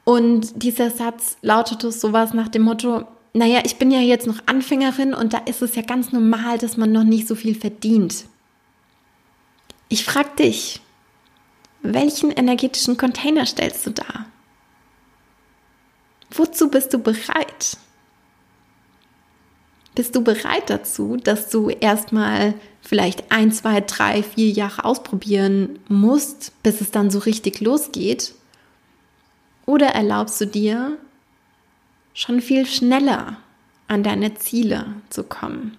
und 0.06 0.63
dieser 0.63 0.89
Satz 0.89 1.38
lautete 1.41 1.91
sowas 1.91 2.34
nach 2.34 2.47
dem 2.47 2.63
Motto, 2.63 3.04
naja, 3.34 3.60
ich 3.63 3.75
bin 3.75 3.91
ja 3.91 3.99
jetzt 3.99 4.25
noch 4.25 4.39
Anfängerin 4.45 5.13
und 5.13 5.34
da 5.34 5.38
ist 5.39 5.62
es 5.62 5.75
ja 5.75 5.84
ganz 5.84 6.12
normal, 6.12 6.58
dass 6.58 6.78
man 6.78 6.91
noch 6.91 7.04
nicht 7.04 7.28
so 7.28 7.36
viel 7.36 7.54
verdient. 7.54 8.25
Ich 9.91 10.06
frage 10.06 10.30
dich, 10.38 10.82
welchen 11.82 12.32
energetischen 12.32 12.95
Container 12.95 13.47
stellst 13.47 13.88
du 13.88 13.89
da? 13.89 14.28
Wozu 16.30 16.69
bist 16.69 16.93
du 16.93 16.99
bereit? 16.99 17.78
Bist 19.95 20.15
du 20.15 20.23
bereit 20.23 20.69
dazu, 20.69 21.17
dass 21.17 21.49
du 21.49 21.69
erstmal 21.69 22.54
vielleicht 22.82 23.32
ein, 23.32 23.52
zwei, 23.52 23.82
drei, 23.82 24.21
vier 24.21 24.52
Jahre 24.52 24.86
ausprobieren 24.86 25.80
musst, 25.88 26.54
bis 26.62 26.82
es 26.82 26.91
dann 26.91 27.10
so 27.10 27.19
richtig 27.19 27.60
losgeht? 27.60 28.36
Oder 29.65 29.88
erlaubst 29.88 30.39
du 30.39 30.45
dir, 30.45 30.97
schon 32.13 32.41
viel 32.41 32.67
schneller 32.67 33.38
an 33.88 34.04
deine 34.04 34.36
Ziele 34.36 34.86
zu 35.10 35.23
kommen? 35.23 35.78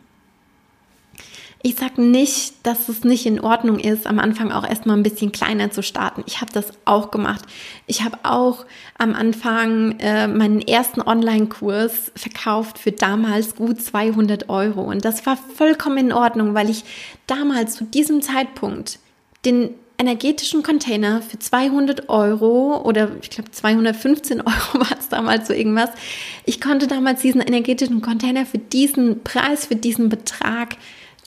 Ich 1.62 1.76
sage 1.76 2.00
nicht, 2.00 2.54
dass 2.62 2.88
es 2.88 3.04
nicht 3.04 3.26
in 3.26 3.38
Ordnung 3.38 3.78
ist, 3.78 4.06
am 4.06 4.18
Anfang 4.18 4.50
auch 4.50 4.66
erstmal 4.66 4.96
ein 4.96 5.02
bisschen 5.02 5.30
kleiner 5.30 5.70
zu 5.70 5.82
starten. 5.82 6.22
Ich 6.26 6.40
habe 6.40 6.50
das 6.52 6.66
auch 6.86 7.10
gemacht. 7.10 7.42
Ich 7.86 8.02
habe 8.02 8.18
auch 8.22 8.64
am 8.96 9.14
Anfang 9.14 9.98
äh, 9.98 10.26
meinen 10.26 10.62
ersten 10.62 11.02
Online-Kurs 11.02 12.12
verkauft 12.16 12.78
für 12.78 12.92
damals 12.92 13.56
gut 13.56 13.82
200 13.82 14.48
Euro. 14.48 14.80
Und 14.82 15.04
das 15.04 15.26
war 15.26 15.36
vollkommen 15.36 15.98
in 15.98 16.12
Ordnung, 16.14 16.54
weil 16.54 16.70
ich 16.70 16.82
damals 17.26 17.74
zu 17.74 17.84
diesem 17.84 18.22
Zeitpunkt 18.22 18.98
den 19.44 19.74
energetischen 19.98 20.62
Container 20.62 21.20
für 21.20 21.38
200 21.38 22.08
Euro 22.08 22.80
oder 22.80 23.10
ich 23.20 23.28
glaube 23.28 23.50
215 23.50 24.40
Euro 24.40 24.80
war 24.80 24.98
es 24.98 25.10
damals 25.10 25.48
so 25.48 25.52
irgendwas. 25.52 25.90
Ich 26.46 26.58
konnte 26.58 26.86
damals 26.86 27.20
diesen 27.20 27.42
energetischen 27.42 28.00
Container 28.00 28.46
für 28.46 28.56
diesen 28.56 29.22
Preis, 29.24 29.66
für 29.66 29.76
diesen 29.76 30.08
Betrag 30.08 30.78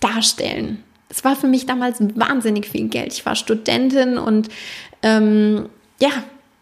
darstellen. 0.03 0.83
Es 1.09 1.23
war 1.23 1.35
für 1.35 1.47
mich 1.47 1.65
damals 1.65 1.99
wahnsinnig 2.15 2.67
viel 2.67 2.87
Geld. 2.87 3.13
Ich 3.13 3.25
war 3.25 3.35
Studentin 3.35 4.17
und 4.17 4.49
ähm, 5.03 5.69
ja, 6.01 6.09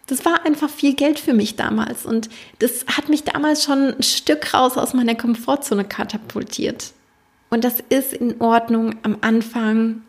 das 0.06 0.24
war 0.24 0.44
einfach 0.44 0.68
viel 0.68 0.94
Geld 0.94 1.18
für 1.18 1.32
mich 1.32 1.56
damals. 1.56 2.04
Und 2.04 2.28
das 2.58 2.84
hat 2.86 3.08
mich 3.08 3.24
damals 3.24 3.64
schon 3.64 3.94
ein 3.94 4.02
Stück 4.02 4.52
raus 4.52 4.76
aus 4.76 4.92
meiner 4.94 5.14
Komfortzone 5.14 5.84
katapultiert. 5.84 6.92
Und 7.50 7.64
das 7.64 7.80
ist 7.88 8.12
in 8.12 8.40
Ordnung, 8.40 8.96
am 9.02 9.16
Anfang 9.20 10.02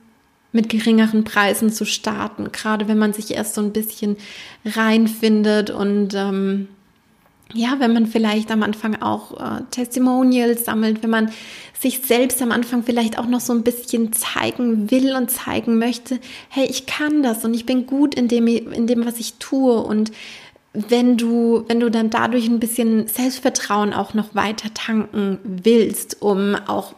mit 0.51 0.69
geringeren 0.69 1.23
Preisen 1.23 1.71
zu 1.71 1.85
starten, 1.85 2.51
gerade 2.51 2.87
wenn 2.87 2.97
man 2.97 3.13
sich 3.13 3.31
erst 3.31 3.55
so 3.55 3.61
ein 3.61 3.73
bisschen 3.73 4.17
reinfindet 4.65 5.69
und 5.69 6.13
ähm, 6.13 6.67
ja, 7.53 7.75
wenn 7.79 7.93
man 7.93 8.07
vielleicht 8.07 8.51
am 8.51 8.63
Anfang 8.63 9.01
auch 9.01 9.39
äh, 9.39 9.61
Testimonials 9.71 10.65
sammelt, 10.65 11.03
wenn 11.03 11.09
man 11.09 11.31
sich 11.79 12.01
selbst 12.01 12.41
am 12.41 12.51
Anfang 12.51 12.83
vielleicht 12.83 13.19
auch 13.19 13.27
noch 13.27 13.41
so 13.41 13.53
ein 13.53 13.63
bisschen 13.63 14.13
zeigen 14.13 14.89
will 14.89 15.15
und 15.15 15.29
zeigen 15.29 15.77
möchte, 15.77 16.19
hey, 16.49 16.65
ich 16.65 16.85
kann 16.85 17.23
das 17.23 17.43
und 17.45 17.53
ich 17.53 17.65
bin 17.65 17.85
gut 17.85 18.15
in 18.15 18.27
dem, 18.27 18.47
in 18.47 18.87
dem, 18.87 19.05
was 19.05 19.19
ich 19.19 19.35
tue 19.35 19.79
und 19.79 20.11
wenn 20.73 21.17
du, 21.17 21.65
wenn 21.67 21.79
du 21.79 21.91
dann 21.91 22.09
dadurch 22.09 22.47
ein 22.47 22.59
bisschen 22.59 23.07
Selbstvertrauen 23.07 23.93
auch 23.93 24.15
noch 24.15 24.33
weiter 24.33 24.73
tanken 24.73 25.37
willst, 25.43 26.21
um 26.21 26.55
auch 26.55 26.95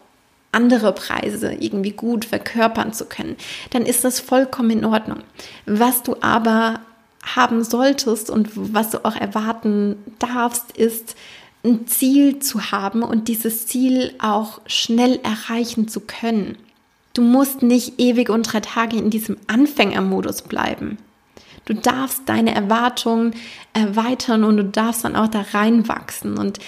andere 0.53 0.93
Preise 0.93 1.53
irgendwie 1.59 1.91
gut 1.91 2.23
verkörpern 2.23 2.93
zu 2.93 3.05
können, 3.05 3.35
dann 3.71 3.85
ist 3.85 4.05
das 4.05 4.21
vollkommen 4.21 4.69
in 4.71 4.85
Ordnung. 4.85 5.19
Was 5.65 6.03
du 6.03 6.15
aber 6.21 6.79
haben 7.25 7.63
solltest 7.63 8.29
und 8.29 8.49
was 8.73 8.91
du 8.91 9.03
auch 9.03 9.15
erwarten 9.15 9.95
darfst, 10.19 10.77
ist 10.77 11.15
ein 11.63 11.87
Ziel 11.87 12.39
zu 12.39 12.71
haben 12.71 13.01
und 13.01 13.27
dieses 13.27 13.65
Ziel 13.65 14.13
auch 14.19 14.61
schnell 14.67 15.19
erreichen 15.23 15.87
zu 15.87 16.01
können. 16.01 16.57
Du 17.13 17.21
musst 17.21 17.63
nicht 17.63 17.99
ewig 17.99 18.29
und 18.29 18.43
drei 18.43 18.59
Tage 18.59 18.97
in 18.97 19.09
diesem 19.09 19.37
Anfängermodus 19.47 20.43
bleiben. 20.43 20.97
Du 21.65 21.73
darfst 21.73 22.23
deine 22.27 22.53
Erwartungen 22.53 23.33
erweitern 23.73 24.43
und 24.43 24.57
du 24.57 24.63
darfst 24.63 25.03
dann 25.03 25.15
auch 25.15 25.27
da 25.27 25.43
reinwachsen. 25.53 26.37
Und 26.37 26.59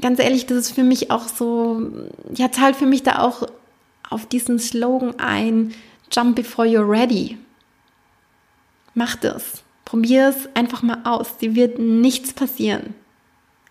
ganz 0.00 0.18
ehrlich, 0.18 0.44
das 0.46 0.58
ist 0.58 0.72
für 0.72 0.82
mich 0.82 1.10
auch 1.10 1.28
so, 1.28 1.80
ja, 2.34 2.50
zahlt 2.52 2.76
für 2.76 2.86
mich 2.86 3.02
da 3.02 3.20
auch 3.20 3.46
auf 4.10 4.26
diesen 4.26 4.58
Slogan 4.58 5.18
ein, 5.18 5.72
Jump 6.10 6.36
before 6.36 6.68
you're 6.68 6.86
ready. 6.86 7.38
Mach 8.94 9.16
das. 9.16 9.62
Probier 9.84 10.28
es 10.28 10.48
einfach 10.54 10.82
mal 10.82 11.00
aus. 11.04 11.38
Dir 11.38 11.54
wird 11.54 11.78
nichts 11.78 12.32
passieren. 12.32 12.94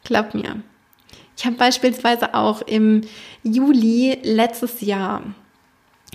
Glaub 0.04 0.34
mir. 0.34 0.62
Ich 1.38 1.46
habe 1.46 1.56
beispielsweise 1.56 2.34
auch 2.34 2.62
im 2.62 3.02
Juli 3.44 4.20
letztes 4.24 4.82
Jahr, 4.82 5.24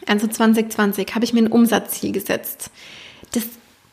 also 0.06 0.26
2020, 0.26 1.14
habe 1.14 1.24
ich 1.24 1.32
mir 1.32 1.40
ein 1.40 1.52
Umsatzziel 1.52 2.12
gesetzt. 2.12 2.70
Das, 3.32 3.44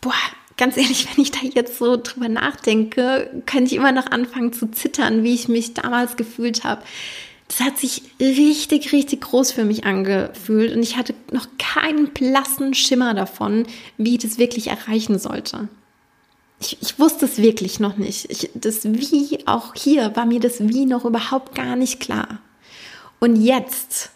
boah, 0.02 0.14
ganz 0.58 0.78
ehrlich, 0.78 1.08
wenn 1.10 1.24
ich 1.24 1.32
da 1.32 1.40
jetzt 1.42 1.78
so 1.78 1.98
drüber 1.98 2.30
nachdenke, 2.30 3.44
könnte 3.46 3.72
ich 3.72 3.78
immer 3.78 3.92
noch 3.92 4.08
anfangen 4.08 4.54
zu 4.54 4.70
zittern, 4.70 5.24
wie 5.24 5.34
ich 5.34 5.48
mich 5.48 5.74
damals 5.74 6.18
gefühlt 6.18 6.64
habe. 6.64 6.84
Das 7.56 7.68
hat 7.68 7.78
sich 7.78 8.04
richtig, 8.20 8.92
richtig 8.94 9.22
groß 9.22 9.52
für 9.52 9.64
mich 9.64 9.86
angefühlt 9.86 10.76
und 10.76 10.82
ich 10.82 10.98
hatte 10.98 11.14
noch 11.32 11.48
keinen 11.60 12.08
blassen 12.08 12.74
Schimmer 12.74 13.14
davon, 13.14 13.68
wie 13.98 14.16
ich 14.16 14.24
das 14.24 14.38
wirklich 14.38 14.68
erreichen 14.68 15.20
sollte 15.20 15.70
ich, 16.66 16.78
ich 16.82 17.00
wusste 17.00 17.26
es 17.26 17.38
wirklich 17.38 17.80
noch 17.80 17.98
nicht. 17.98 18.30
Ich, 18.30 18.50
das 18.54 18.84
Wie, 18.86 19.40
auch 19.48 19.74
hier 19.76 20.16
war 20.16 20.26
mir 20.26 20.40
das 20.40 20.68
Wie 20.68 20.86
noch 20.86 21.06
überhaupt 21.06 21.56
gar 21.56 21.76
nicht 21.76 22.00
klar. 22.00 22.40
Und 23.20 23.36
jetzt, 23.42 24.12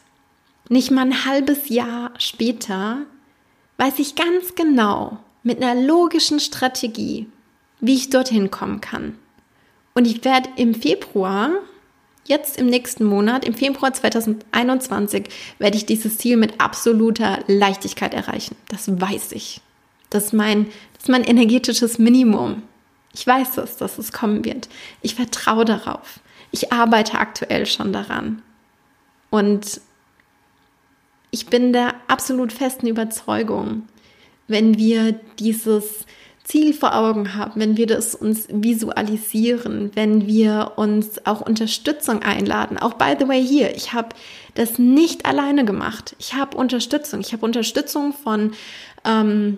nicht 0.69 0.91
mal 0.91 1.01
ein 1.01 1.25
halbes 1.25 1.69
Jahr 1.69 2.11
später, 2.17 2.99
weiß 3.77 3.99
ich 3.99 4.15
ganz 4.15 4.55
genau, 4.55 5.19
mit 5.43 5.61
einer 5.61 5.79
logischen 5.81 6.39
Strategie, 6.39 7.27
wie 7.79 7.95
ich 7.95 8.09
dorthin 8.09 8.51
kommen 8.51 8.81
kann. 8.81 9.17
Und 9.93 10.05
ich 10.05 10.23
werde 10.25 10.49
im 10.57 10.75
Februar, 10.75 11.51
jetzt 12.27 12.57
im 12.57 12.67
nächsten 12.67 13.05
Monat, 13.05 13.45
im 13.45 13.53
Februar 13.53 13.93
2021, 13.93 15.29
werde 15.59 15.77
ich 15.77 15.85
dieses 15.85 16.17
Ziel 16.17 16.37
mit 16.37 16.59
absoluter 16.59 17.39
Leichtigkeit 17.47 18.13
erreichen. 18.13 18.55
Das 18.69 18.99
weiß 18.99 19.31
ich. 19.31 19.61
Das 20.09 20.25
ist 20.25 20.33
mein, 20.33 20.65
das 20.93 21.03
ist 21.03 21.09
mein 21.09 21.23
energetisches 21.23 21.99
Minimum. 21.99 22.63
Ich 23.13 23.25
weiß 23.25 23.57
es, 23.57 23.77
dass 23.77 23.97
es 23.97 24.11
kommen 24.11 24.45
wird. 24.45 24.69
Ich 25.01 25.15
vertraue 25.15 25.65
darauf. 25.65 26.19
Ich 26.51 26.71
arbeite 26.71 27.17
aktuell 27.17 27.65
schon 27.65 27.91
daran. 27.91 28.41
Und 29.29 29.81
ich 31.31 31.47
bin 31.47 31.73
der 31.73 31.95
absolut 32.07 32.53
festen 32.53 32.87
Überzeugung, 32.87 33.87
wenn 34.47 34.77
wir 34.77 35.13
dieses 35.39 36.05
Ziel 36.47 36.73
vor 36.73 36.95
Augen 36.95 37.35
haben, 37.35 37.59
wenn 37.59 37.75
wir 37.75 37.87
das 37.87 38.15
uns 38.15 38.47
visualisieren, 38.49 39.91
wenn 39.95 40.27
wir 40.27 40.73
uns 40.77 41.25
auch 41.25 41.41
Unterstützung 41.41 42.23
einladen. 42.23 42.77
Auch 42.77 42.93
by 42.93 43.15
the 43.19 43.27
way 43.27 43.45
hier, 43.45 43.75
ich 43.75 43.91
habe 43.91 44.09
das 44.53 44.79
nicht 44.79 45.25
alleine 45.25 45.65
gemacht. 45.65 46.15
Ich 46.19 46.35
habe 46.35 46.55
Unterstützung. 46.55 47.19
Ich 47.19 47.33
habe 47.33 47.45
Unterstützung 47.45 48.13
von 48.13 48.53
ähm, 49.03 49.57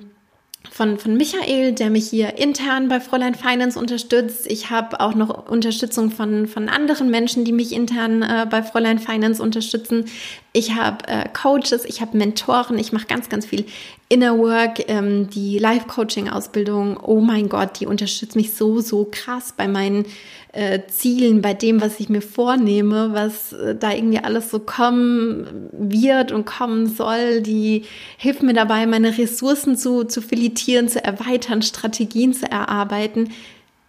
von, 0.69 1.00
von 1.00 1.15
Michael, 1.15 1.72
der 1.72 1.89
mich 1.89 2.10
hier 2.10 2.38
intern 2.38 2.89
bei 2.89 3.00
Fräulein 3.00 3.34
Finance 3.34 3.80
unterstützt. 3.80 4.45
Ich 4.45 4.69
habe 4.69 5.00
auch 5.00 5.15
noch 5.15 5.50
Unterstützung 5.50 6.12
von, 6.12 6.48
von 6.48 6.67
anderen 6.67 7.10
Menschen, 7.10 7.45
die 7.45 7.54
mich 7.54 7.72
intern 7.72 8.22
äh, 8.22 8.45
bei 8.50 8.62
Fräulein 8.62 9.00
Finance 9.00 9.41
unterstützen. 9.41 10.06
Ich 10.52 10.76
habe 10.76 11.08
äh, 11.08 11.30
Coaches, 11.30 11.86
ich 11.86 12.02
habe 12.02 12.17
Mentoren, 12.17 12.78
ich 12.78 12.91
mache 12.91 13.08
ganz, 13.08 13.30
ganz 13.30 13.45
viel 13.45 13.65
Inner 14.10 14.38
Work, 14.38 14.89
ähm, 14.89 15.30
die 15.30 15.60
Life-Coaching-Ausbildung. 15.60 16.98
Oh 16.98 17.22
mein 17.22 17.48
Gott, 17.48 17.80
die 17.80 17.86
unterstützt 17.86 18.36
mich 18.36 18.54
so, 18.54 18.82
so 18.82 19.08
krass 19.10 19.54
bei 19.56 19.67
meinen 19.67 20.06
äh, 20.51 20.79
Zielen, 20.88 21.41
bei 21.41 21.53
dem, 21.53 21.79
was 21.79 21.99
ich 21.99 22.09
mir 22.09 22.21
vornehme, 22.21 23.13
was 23.13 23.53
äh, 23.53 23.75
da 23.75 23.91
irgendwie 23.93 24.19
alles 24.19 24.49
so 24.49 24.59
kommen 24.59 25.69
wird 25.71 26.31
und 26.31 26.45
kommen 26.45 26.88
soll. 26.88 27.41
Die 27.41 27.83
hilft 28.17 28.41
mir 28.41 28.53
dabei, 28.53 28.88
meine 28.88 29.17
Ressourcen 29.17 29.77
zu, 29.77 30.05
zu 30.05 30.21
filetieren, 30.21 30.88
zu 30.88 31.03
erweitern, 31.03 31.62
Strategien 31.62 32.33
zu 32.33 32.49
erarbeiten. 32.49 33.29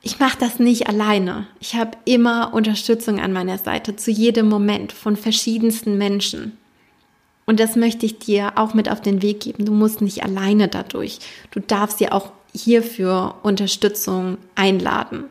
Ich 0.03 0.19
mache 0.19 0.39
das 0.39 0.59
nicht 0.59 0.87
alleine. 0.89 1.47
Ich 1.61 1.75
habe 1.75 1.93
immer 2.05 2.53
Unterstützung 2.53 3.21
an 3.21 3.33
meiner 3.33 3.59
Seite, 3.59 3.97
zu 3.97 4.11
jedem 4.11 4.49
Moment 4.49 4.93
von 4.93 5.17
verschiedensten 5.17 5.99
Menschen. 5.99 6.57
Und 7.47 7.59
das 7.59 7.75
möchte 7.75 8.07
ich 8.07 8.19
dir 8.19 8.53
auch 8.57 8.75
mit 8.75 8.91
auf 8.91 9.01
den 9.01 9.23
Weg 9.23 9.41
geben. 9.41 9.65
Du 9.65 9.73
musst 9.73 10.01
nicht 10.03 10.23
alleine 10.23 10.69
dadurch. 10.69 11.19
Du 11.51 11.61
darfst 11.61 12.01
dir 12.01 12.15
auch 12.15 12.33
hierfür 12.55 13.35
Unterstützung 13.43 14.39
einladen. 14.55 15.25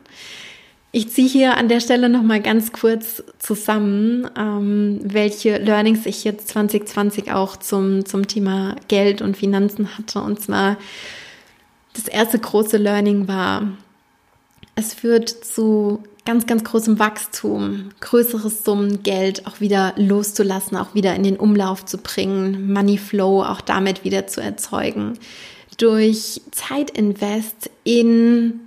Ich 0.92 1.10
ziehe 1.10 1.28
hier 1.28 1.56
an 1.56 1.68
der 1.68 1.80
Stelle 1.80 2.08
nochmal 2.08 2.40
ganz 2.40 2.72
kurz 2.72 3.22
zusammen, 3.38 4.28
ähm, 4.36 5.00
welche 5.04 5.58
Learnings 5.58 6.04
ich 6.04 6.24
jetzt 6.24 6.48
2020 6.48 7.32
auch 7.32 7.56
zum, 7.56 8.04
zum 8.04 8.26
Thema 8.26 8.74
Geld 8.88 9.22
und 9.22 9.36
Finanzen 9.36 9.96
hatte. 9.96 10.20
Und 10.20 10.40
zwar 10.40 10.78
das 11.92 12.08
erste 12.08 12.40
große 12.40 12.76
Learning 12.76 13.28
war, 13.28 13.68
es 14.74 14.92
führt 14.92 15.28
zu 15.28 16.02
ganz, 16.24 16.46
ganz 16.46 16.64
großem 16.64 16.98
Wachstum, 16.98 17.90
größeres 18.00 18.64
Summen 18.64 19.04
Geld 19.04 19.46
auch 19.46 19.60
wieder 19.60 19.94
loszulassen, 19.96 20.76
auch 20.76 20.94
wieder 20.94 21.14
in 21.14 21.22
den 21.22 21.36
Umlauf 21.36 21.84
zu 21.84 21.98
bringen, 21.98 22.72
Money 22.72 22.98
Flow 22.98 23.42
auch 23.44 23.60
damit 23.60 24.04
wieder 24.04 24.26
zu 24.26 24.40
erzeugen. 24.40 25.18
Durch 25.76 26.40
Zeitinvest 26.50 27.70
in 27.84 28.60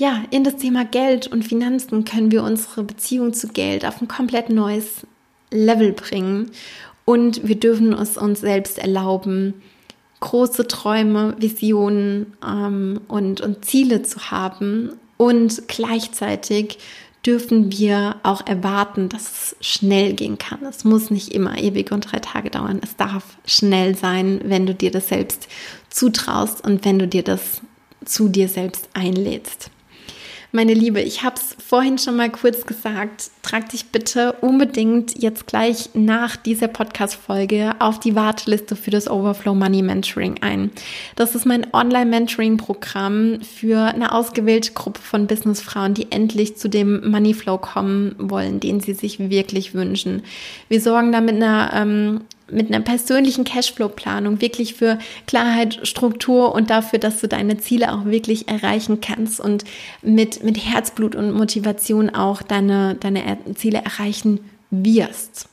ja, 0.00 0.24
in 0.30 0.44
das 0.44 0.56
Thema 0.56 0.86
Geld 0.86 1.26
und 1.26 1.44
Finanzen 1.44 2.06
können 2.06 2.32
wir 2.32 2.42
unsere 2.42 2.84
Beziehung 2.84 3.34
zu 3.34 3.48
Geld 3.48 3.84
auf 3.84 4.00
ein 4.00 4.08
komplett 4.08 4.48
neues 4.48 5.06
Level 5.50 5.92
bringen. 5.92 6.52
Und 7.04 7.46
wir 7.46 7.56
dürfen 7.60 7.92
es 7.92 8.16
uns 8.16 8.40
selbst 8.40 8.78
erlauben, 8.78 9.60
große 10.20 10.66
Träume, 10.68 11.36
Visionen 11.38 12.32
ähm, 12.42 13.02
und, 13.08 13.42
und 13.42 13.66
Ziele 13.66 14.02
zu 14.02 14.30
haben. 14.30 14.92
Und 15.18 15.68
gleichzeitig 15.68 16.78
dürfen 17.26 17.70
wir 17.70 18.16
auch 18.22 18.46
erwarten, 18.46 19.10
dass 19.10 19.52
es 19.52 19.56
schnell 19.60 20.14
gehen 20.14 20.38
kann. 20.38 20.64
Es 20.64 20.84
muss 20.84 21.10
nicht 21.10 21.34
immer 21.34 21.58
ewig 21.58 21.92
und 21.92 22.10
drei 22.10 22.20
Tage 22.20 22.48
dauern. 22.48 22.80
Es 22.82 22.96
darf 22.96 23.36
schnell 23.44 23.94
sein, 23.94 24.40
wenn 24.44 24.64
du 24.64 24.74
dir 24.74 24.90
das 24.90 25.08
selbst 25.08 25.46
zutraust 25.90 26.64
und 26.64 26.86
wenn 26.86 26.98
du 26.98 27.06
dir 27.06 27.22
das 27.22 27.60
zu 28.06 28.30
dir 28.30 28.48
selbst 28.48 28.88
einlädst. 28.94 29.70
Meine 30.52 30.74
Liebe, 30.74 31.00
ich 31.00 31.22
habe 31.22 31.36
es 31.36 31.54
vorhin 31.64 31.96
schon 31.96 32.16
mal 32.16 32.28
kurz 32.28 32.66
gesagt. 32.66 33.30
Trag 33.42 33.68
dich 33.68 33.86
bitte 33.86 34.32
unbedingt 34.40 35.16
jetzt 35.16 35.46
gleich 35.46 35.90
nach 35.94 36.34
dieser 36.34 36.66
Podcast-Folge 36.66 37.76
auf 37.78 38.00
die 38.00 38.16
Warteliste 38.16 38.74
für 38.74 38.90
das 38.90 39.08
Overflow 39.08 39.54
Money 39.54 39.82
Mentoring 39.82 40.40
ein. 40.40 40.72
Das 41.14 41.36
ist 41.36 41.46
mein 41.46 41.72
Online-Mentoring-Programm 41.72 43.42
für 43.42 43.78
eine 43.78 44.12
ausgewählte 44.12 44.72
Gruppe 44.72 45.00
von 45.00 45.28
Businessfrauen, 45.28 45.94
die 45.94 46.10
endlich 46.10 46.56
zu 46.56 46.68
dem 46.68 47.08
Money 47.08 47.32
Flow 47.32 47.58
kommen 47.58 48.16
wollen, 48.18 48.58
den 48.58 48.80
sie 48.80 48.94
sich 48.94 49.20
wirklich 49.20 49.72
wünschen. 49.72 50.24
Wir 50.68 50.80
sorgen 50.80 51.12
da 51.12 51.20
mit 51.20 51.36
einer 51.36 51.70
ähm, 51.74 52.22
mit 52.52 52.68
einer 52.68 52.80
persönlichen 52.80 53.44
Cashflow-Planung 53.44 54.40
wirklich 54.40 54.74
für 54.74 54.98
Klarheit, 55.26 55.80
Struktur 55.86 56.54
und 56.54 56.70
dafür, 56.70 56.98
dass 56.98 57.20
du 57.20 57.28
deine 57.28 57.58
Ziele 57.58 57.92
auch 57.92 58.04
wirklich 58.04 58.48
erreichen 58.48 59.00
kannst 59.00 59.40
und 59.40 59.64
mit, 60.02 60.42
mit 60.44 60.56
Herzblut 60.58 61.14
und 61.14 61.32
Motivation 61.32 62.10
auch 62.10 62.42
deine, 62.42 62.96
deine 62.96 63.38
Ziele 63.54 63.82
erreichen 63.84 64.40
wirst. 64.70 65.48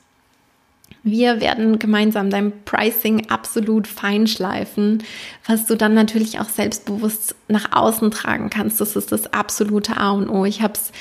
Wir 1.02 1.40
werden 1.40 1.78
gemeinsam 1.78 2.28
dein 2.28 2.52
Pricing 2.64 3.30
absolut 3.30 3.86
feinschleifen, 3.86 5.02
was 5.46 5.66
du 5.66 5.76
dann 5.76 5.94
natürlich 5.94 6.38
auch 6.40 6.48
selbstbewusst 6.48 7.34
nach 7.46 7.72
außen 7.72 8.10
tragen 8.10 8.50
kannst. 8.50 8.80
Das 8.80 8.96
ist 8.96 9.12
das 9.12 9.32
absolute 9.32 9.96
A 9.96 10.10
und 10.10 10.28
O. 10.28 10.44
Ich 10.44 10.60
habe 10.60 10.74
es 10.74 10.92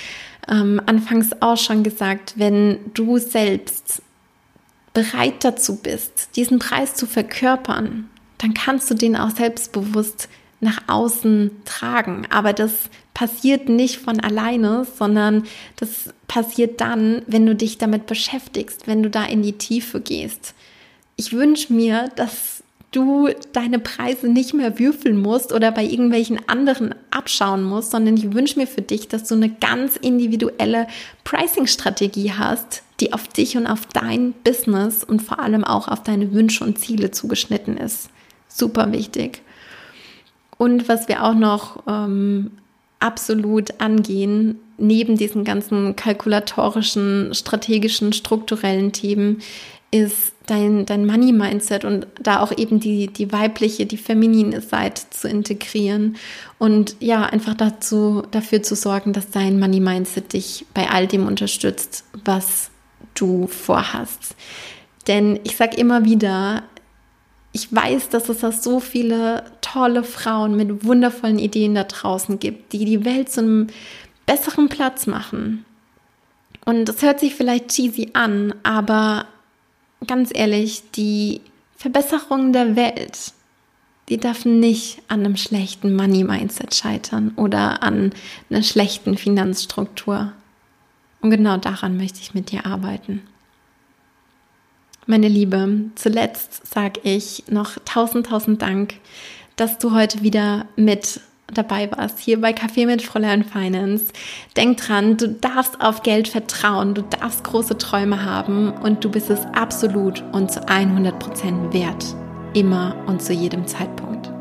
ähm, 0.49 0.81
anfangs 0.85 1.31
auch 1.41 1.57
schon 1.57 1.83
gesagt, 1.83 2.35
wenn 2.37 2.79
du 2.93 3.17
selbst 3.17 4.01
bereit 4.97 5.43
dazu 5.43 5.75
bist, 5.75 6.29
diesen 6.35 6.57
Preis 6.57 6.95
zu 6.95 7.05
verkörpern, 7.05 8.09
dann 8.39 8.55
kannst 8.55 8.89
du 8.89 8.95
den 8.95 9.15
auch 9.15 9.29
selbstbewusst 9.29 10.27
nach 10.59 10.81
außen 10.87 11.51
tragen. 11.65 12.25
Aber 12.31 12.51
das 12.51 12.71
passiert 13.13 13.69
nicht 13.69 13.99
von 13.99 14.19
alleine, 14.19 14.87
sondern 14.97 15.43
das 15.75 16.11
passiert 16.27 16.81
dann, 16.81 17.21
wenn 17.27 17.45
du 17.45 17.53
dich 17.53 17.77
damit 17.77 18.07
beschäftigst, 18.07 18.87
wenn 18.87 19.03
du 19.03 19.11
da 19.11 19.23
in 19.23 19.43
die 19.43 19.59
Tiefe 19.59 20.01
gehst. 20.01 20.55
Ich 21.15 21.31
wünsche 21.31 21.73
mir, 21.73 22.09
dass 22.15 22.56
du 22.91 23.29
deine 23.51 23.79
Preise 23.79 24.27
nicht 24.27 24.53
mehr 24.53 24.79
würfeln 24.79 25.21
musst 25.21 25.51
oder 25.51 25.71
bei 25.71 25.83
irgendwelchen 25.83 26.39
anderen 26.47 26.95
abschauen 27.11 27.63
musst, 27.63 27.91
sondern 27.91 28.15
ich 28.15 28.33
wünsche 28.33 28.57
mir 28.57 28.67
für 28.67 28.81
dich, 28.81 29.07
dass 29.07 29.27
du 29.27 29.35
eine 29.35 29.49
ganz 29.49 29.97
individuelle 29.97 30.87
Pricing-Strategie 31.23 32.33
hast, 32.33 32.83
die 32.99 33.13
auf 33.13 33.27
dich 33.27 33.57
und 33.57 33.67
auf 33.67 33.85
dein 33.87 34.33
Business 34.43 35.03
und 35.03 35.21
vor 35.21 35.39
allem 35.39 35.63
auch 35.63 35.87
auf 35.87 36.03
deine 36.03 36.31
Wünsche 36.33 36.63
und 36.63 36.79
Ziele 36.79 37.11
zugeschnitten 37.11 37.77
ist. 37.77 38.09
Super 38.47 38.91
wichtig. 38.91 39.41
Und 40.57 40.87
was 40.89 41.07
wir 41.07 41.23
auch 41.23 41.35
noch 41.35 41.83
ähm, 41.87 42.51
absolut 42.99 43.79
angehen, 43.79 44.59
neben 44.77 45.17
diesen 45.17 45.43
ganzen 45.43 45.95
kalkulatorischen, 45.95 47.33
strategischen, 47.33 48.13
strukturellen 48.13 48.91
Themen, 48.91 49.41
ist 49.91 50.33
dein, 50.45 50.85
dein 50.85 51.05
Money-Mindset 51.05 51.85
und 51.85 52.07
da 52.19 52.41
auch 52.41 52.57
eben 52.57 52.79
die, 52.79 53.07
die 53.07 53.31
weibliche, 53.31 53.85
die 53.85 53.97
feminine 53.97 54.61
Seite 54.61 55.03
zu 55.09 55.27
integrieren 55.27 56.17
und 56.57 56.95
ja, 56.99 57.23
einfach 57.23 57.53
dazu, 57.53 58.23
dafür 58.31 58.63
zu 58.63 58.75
sorgen, 58.75 59.13
dass 59.13 59.29
dein 59.29 59.59
Money-Mindset 59.59 60.33
dich 60.33 60.65
bei 60.73 60.89
all 60.89 61.07
dem 61.07 61.25
unterstützt, 61.25 62.03
was 62.25 62.69
du 63.13 63.47
vorhast. 63.47 64.35
Denn 65.07 65.39
ich 65.43 65.55
sage 65.55 65.77
immer 65.77 66.03
wieder, 66.03 66.63
ich 67.53 67.73
weiß, 67.73 68.09
dass 68.09 68.29
es 68.29 68.39
da 68.39 68.51
so 68.51 68.79
viele 68.79 69.45
tolle 69.61 70.03
Frauen 70.03 70.55
mit 70.57 70.83
wundervollen 70.83 71.39
Ideen 71.39 71.75
da 71.75 71.85
draußen 71.85 72.39
gibt, 72.39 72.73
die 72.73 72.85
die 72.85 73.05
Welt 73.05 73.31
zu 73.31 73.41
einem 73.41 73.67
besseren 74.25 74.67
Platz 74.67 75.07
machen. 75.07 75.65
Und 76.65 76.85
das 76.85 77.01
hört 77.01 77.21
sich 77.21 77.35
vielleicht 77.35 77.69
cheesy 77.69 78.09
an, 78.13 78.53
aber 78.63 79.25
ganz 80.05 80.31
ehrlich, 80.33 80.83
die 80.91 81.41
Verbesserung 81.75 82.53
der 82.53 82.75
Welt, 82.75 83.33
die 84.09 84.17
darf 84.17 84.45
nicht 84.45 85.01
an 85.07 85.21
einem 85.21 85.37
schlechten 85.37 85.95
Money-Mindset 85.95 86.75
scheitern 86.75 87.33
oder 87.35 87.83
an 87.83 88.13
einer 88.49 88.63
schlechten 88.63 89.17
Finanzstruktur. 89.17 90.33
Und 91.21 91.31
genau 91.31 91.57
daran 91.57 91.97
möchte 91.97 92.19
ich 92.21 92.33
mit 92.33 92.51
dir 92.51 92.65
arbeiten. 92.65 93.21
Meine 95.07 95.27
Liebe, 95.27 95.85
zuletzt 95.95 96.67
sage 96.67 96.99
ich 97.03 97.43
noch 97.49 97.77
tausend, 97.85 98.27
tausend 98.27 98.61
Dank, 98.61 98.95
dass 99.55 99.77
du 99.77 99.93
heute 99.93 100.21
wieder 100.21 100.65
mit 100.75 101.21
dabei 101.53 101.89
warst, 101.91 102.19
hier 102.19 102.41
bei 102.41 102.51
Café 102.51 102.85
mit 102.85 103.01
Fräulein 103.01 103.43
Finance. 103.43 104.05
Denk 104.55 104.77
dran, 104.77 105.17
du 105.17 105.29
darfst 105.29 105.81
auf 105.81 106.03
Geld 106.03 106.27
vertrauen, 106.27 106.93
du 106.93 107.01
darfst 107.01 107.43
große 107.43 107.77
Träume 107.77 108.23
haben 108.23 108.71
und 108.71 109.03
du 109.03 109.09
bist 109.09 109.29
es 109.29 109.45
absolut 109.53 110.23
und 110.33 110.51
zu 110.51 110.67
100 110.67 111.17
Prozent 111.19 111.73
wert. 111.73 112.15
Immer 112.53 112.95
und 113.07 113.21
zu 113.21 113.33
jedem 113.33 113.67
Zeitpunkt. 113.67 114.31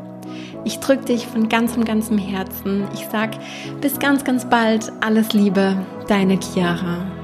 Ich 0.65 0.79
drücke 0.79 1.05
dich 1.05 1.25
von 1.27 1.47
ganzem, 1.47 1.85
ganzem 1.85 2.17
Herzen. 2.17 2.87
Ich 2.93 3.07
sag 3.09 3.31
bis 3.79 3.99
ganz, 3.99 4.23
ganz 4.25 4.49
bald. 4.49 4.91
Alles 4.99 5.31
Liebe, 5.31 5.77
deine 6.07 6.37
Chiara. 6.41 7.16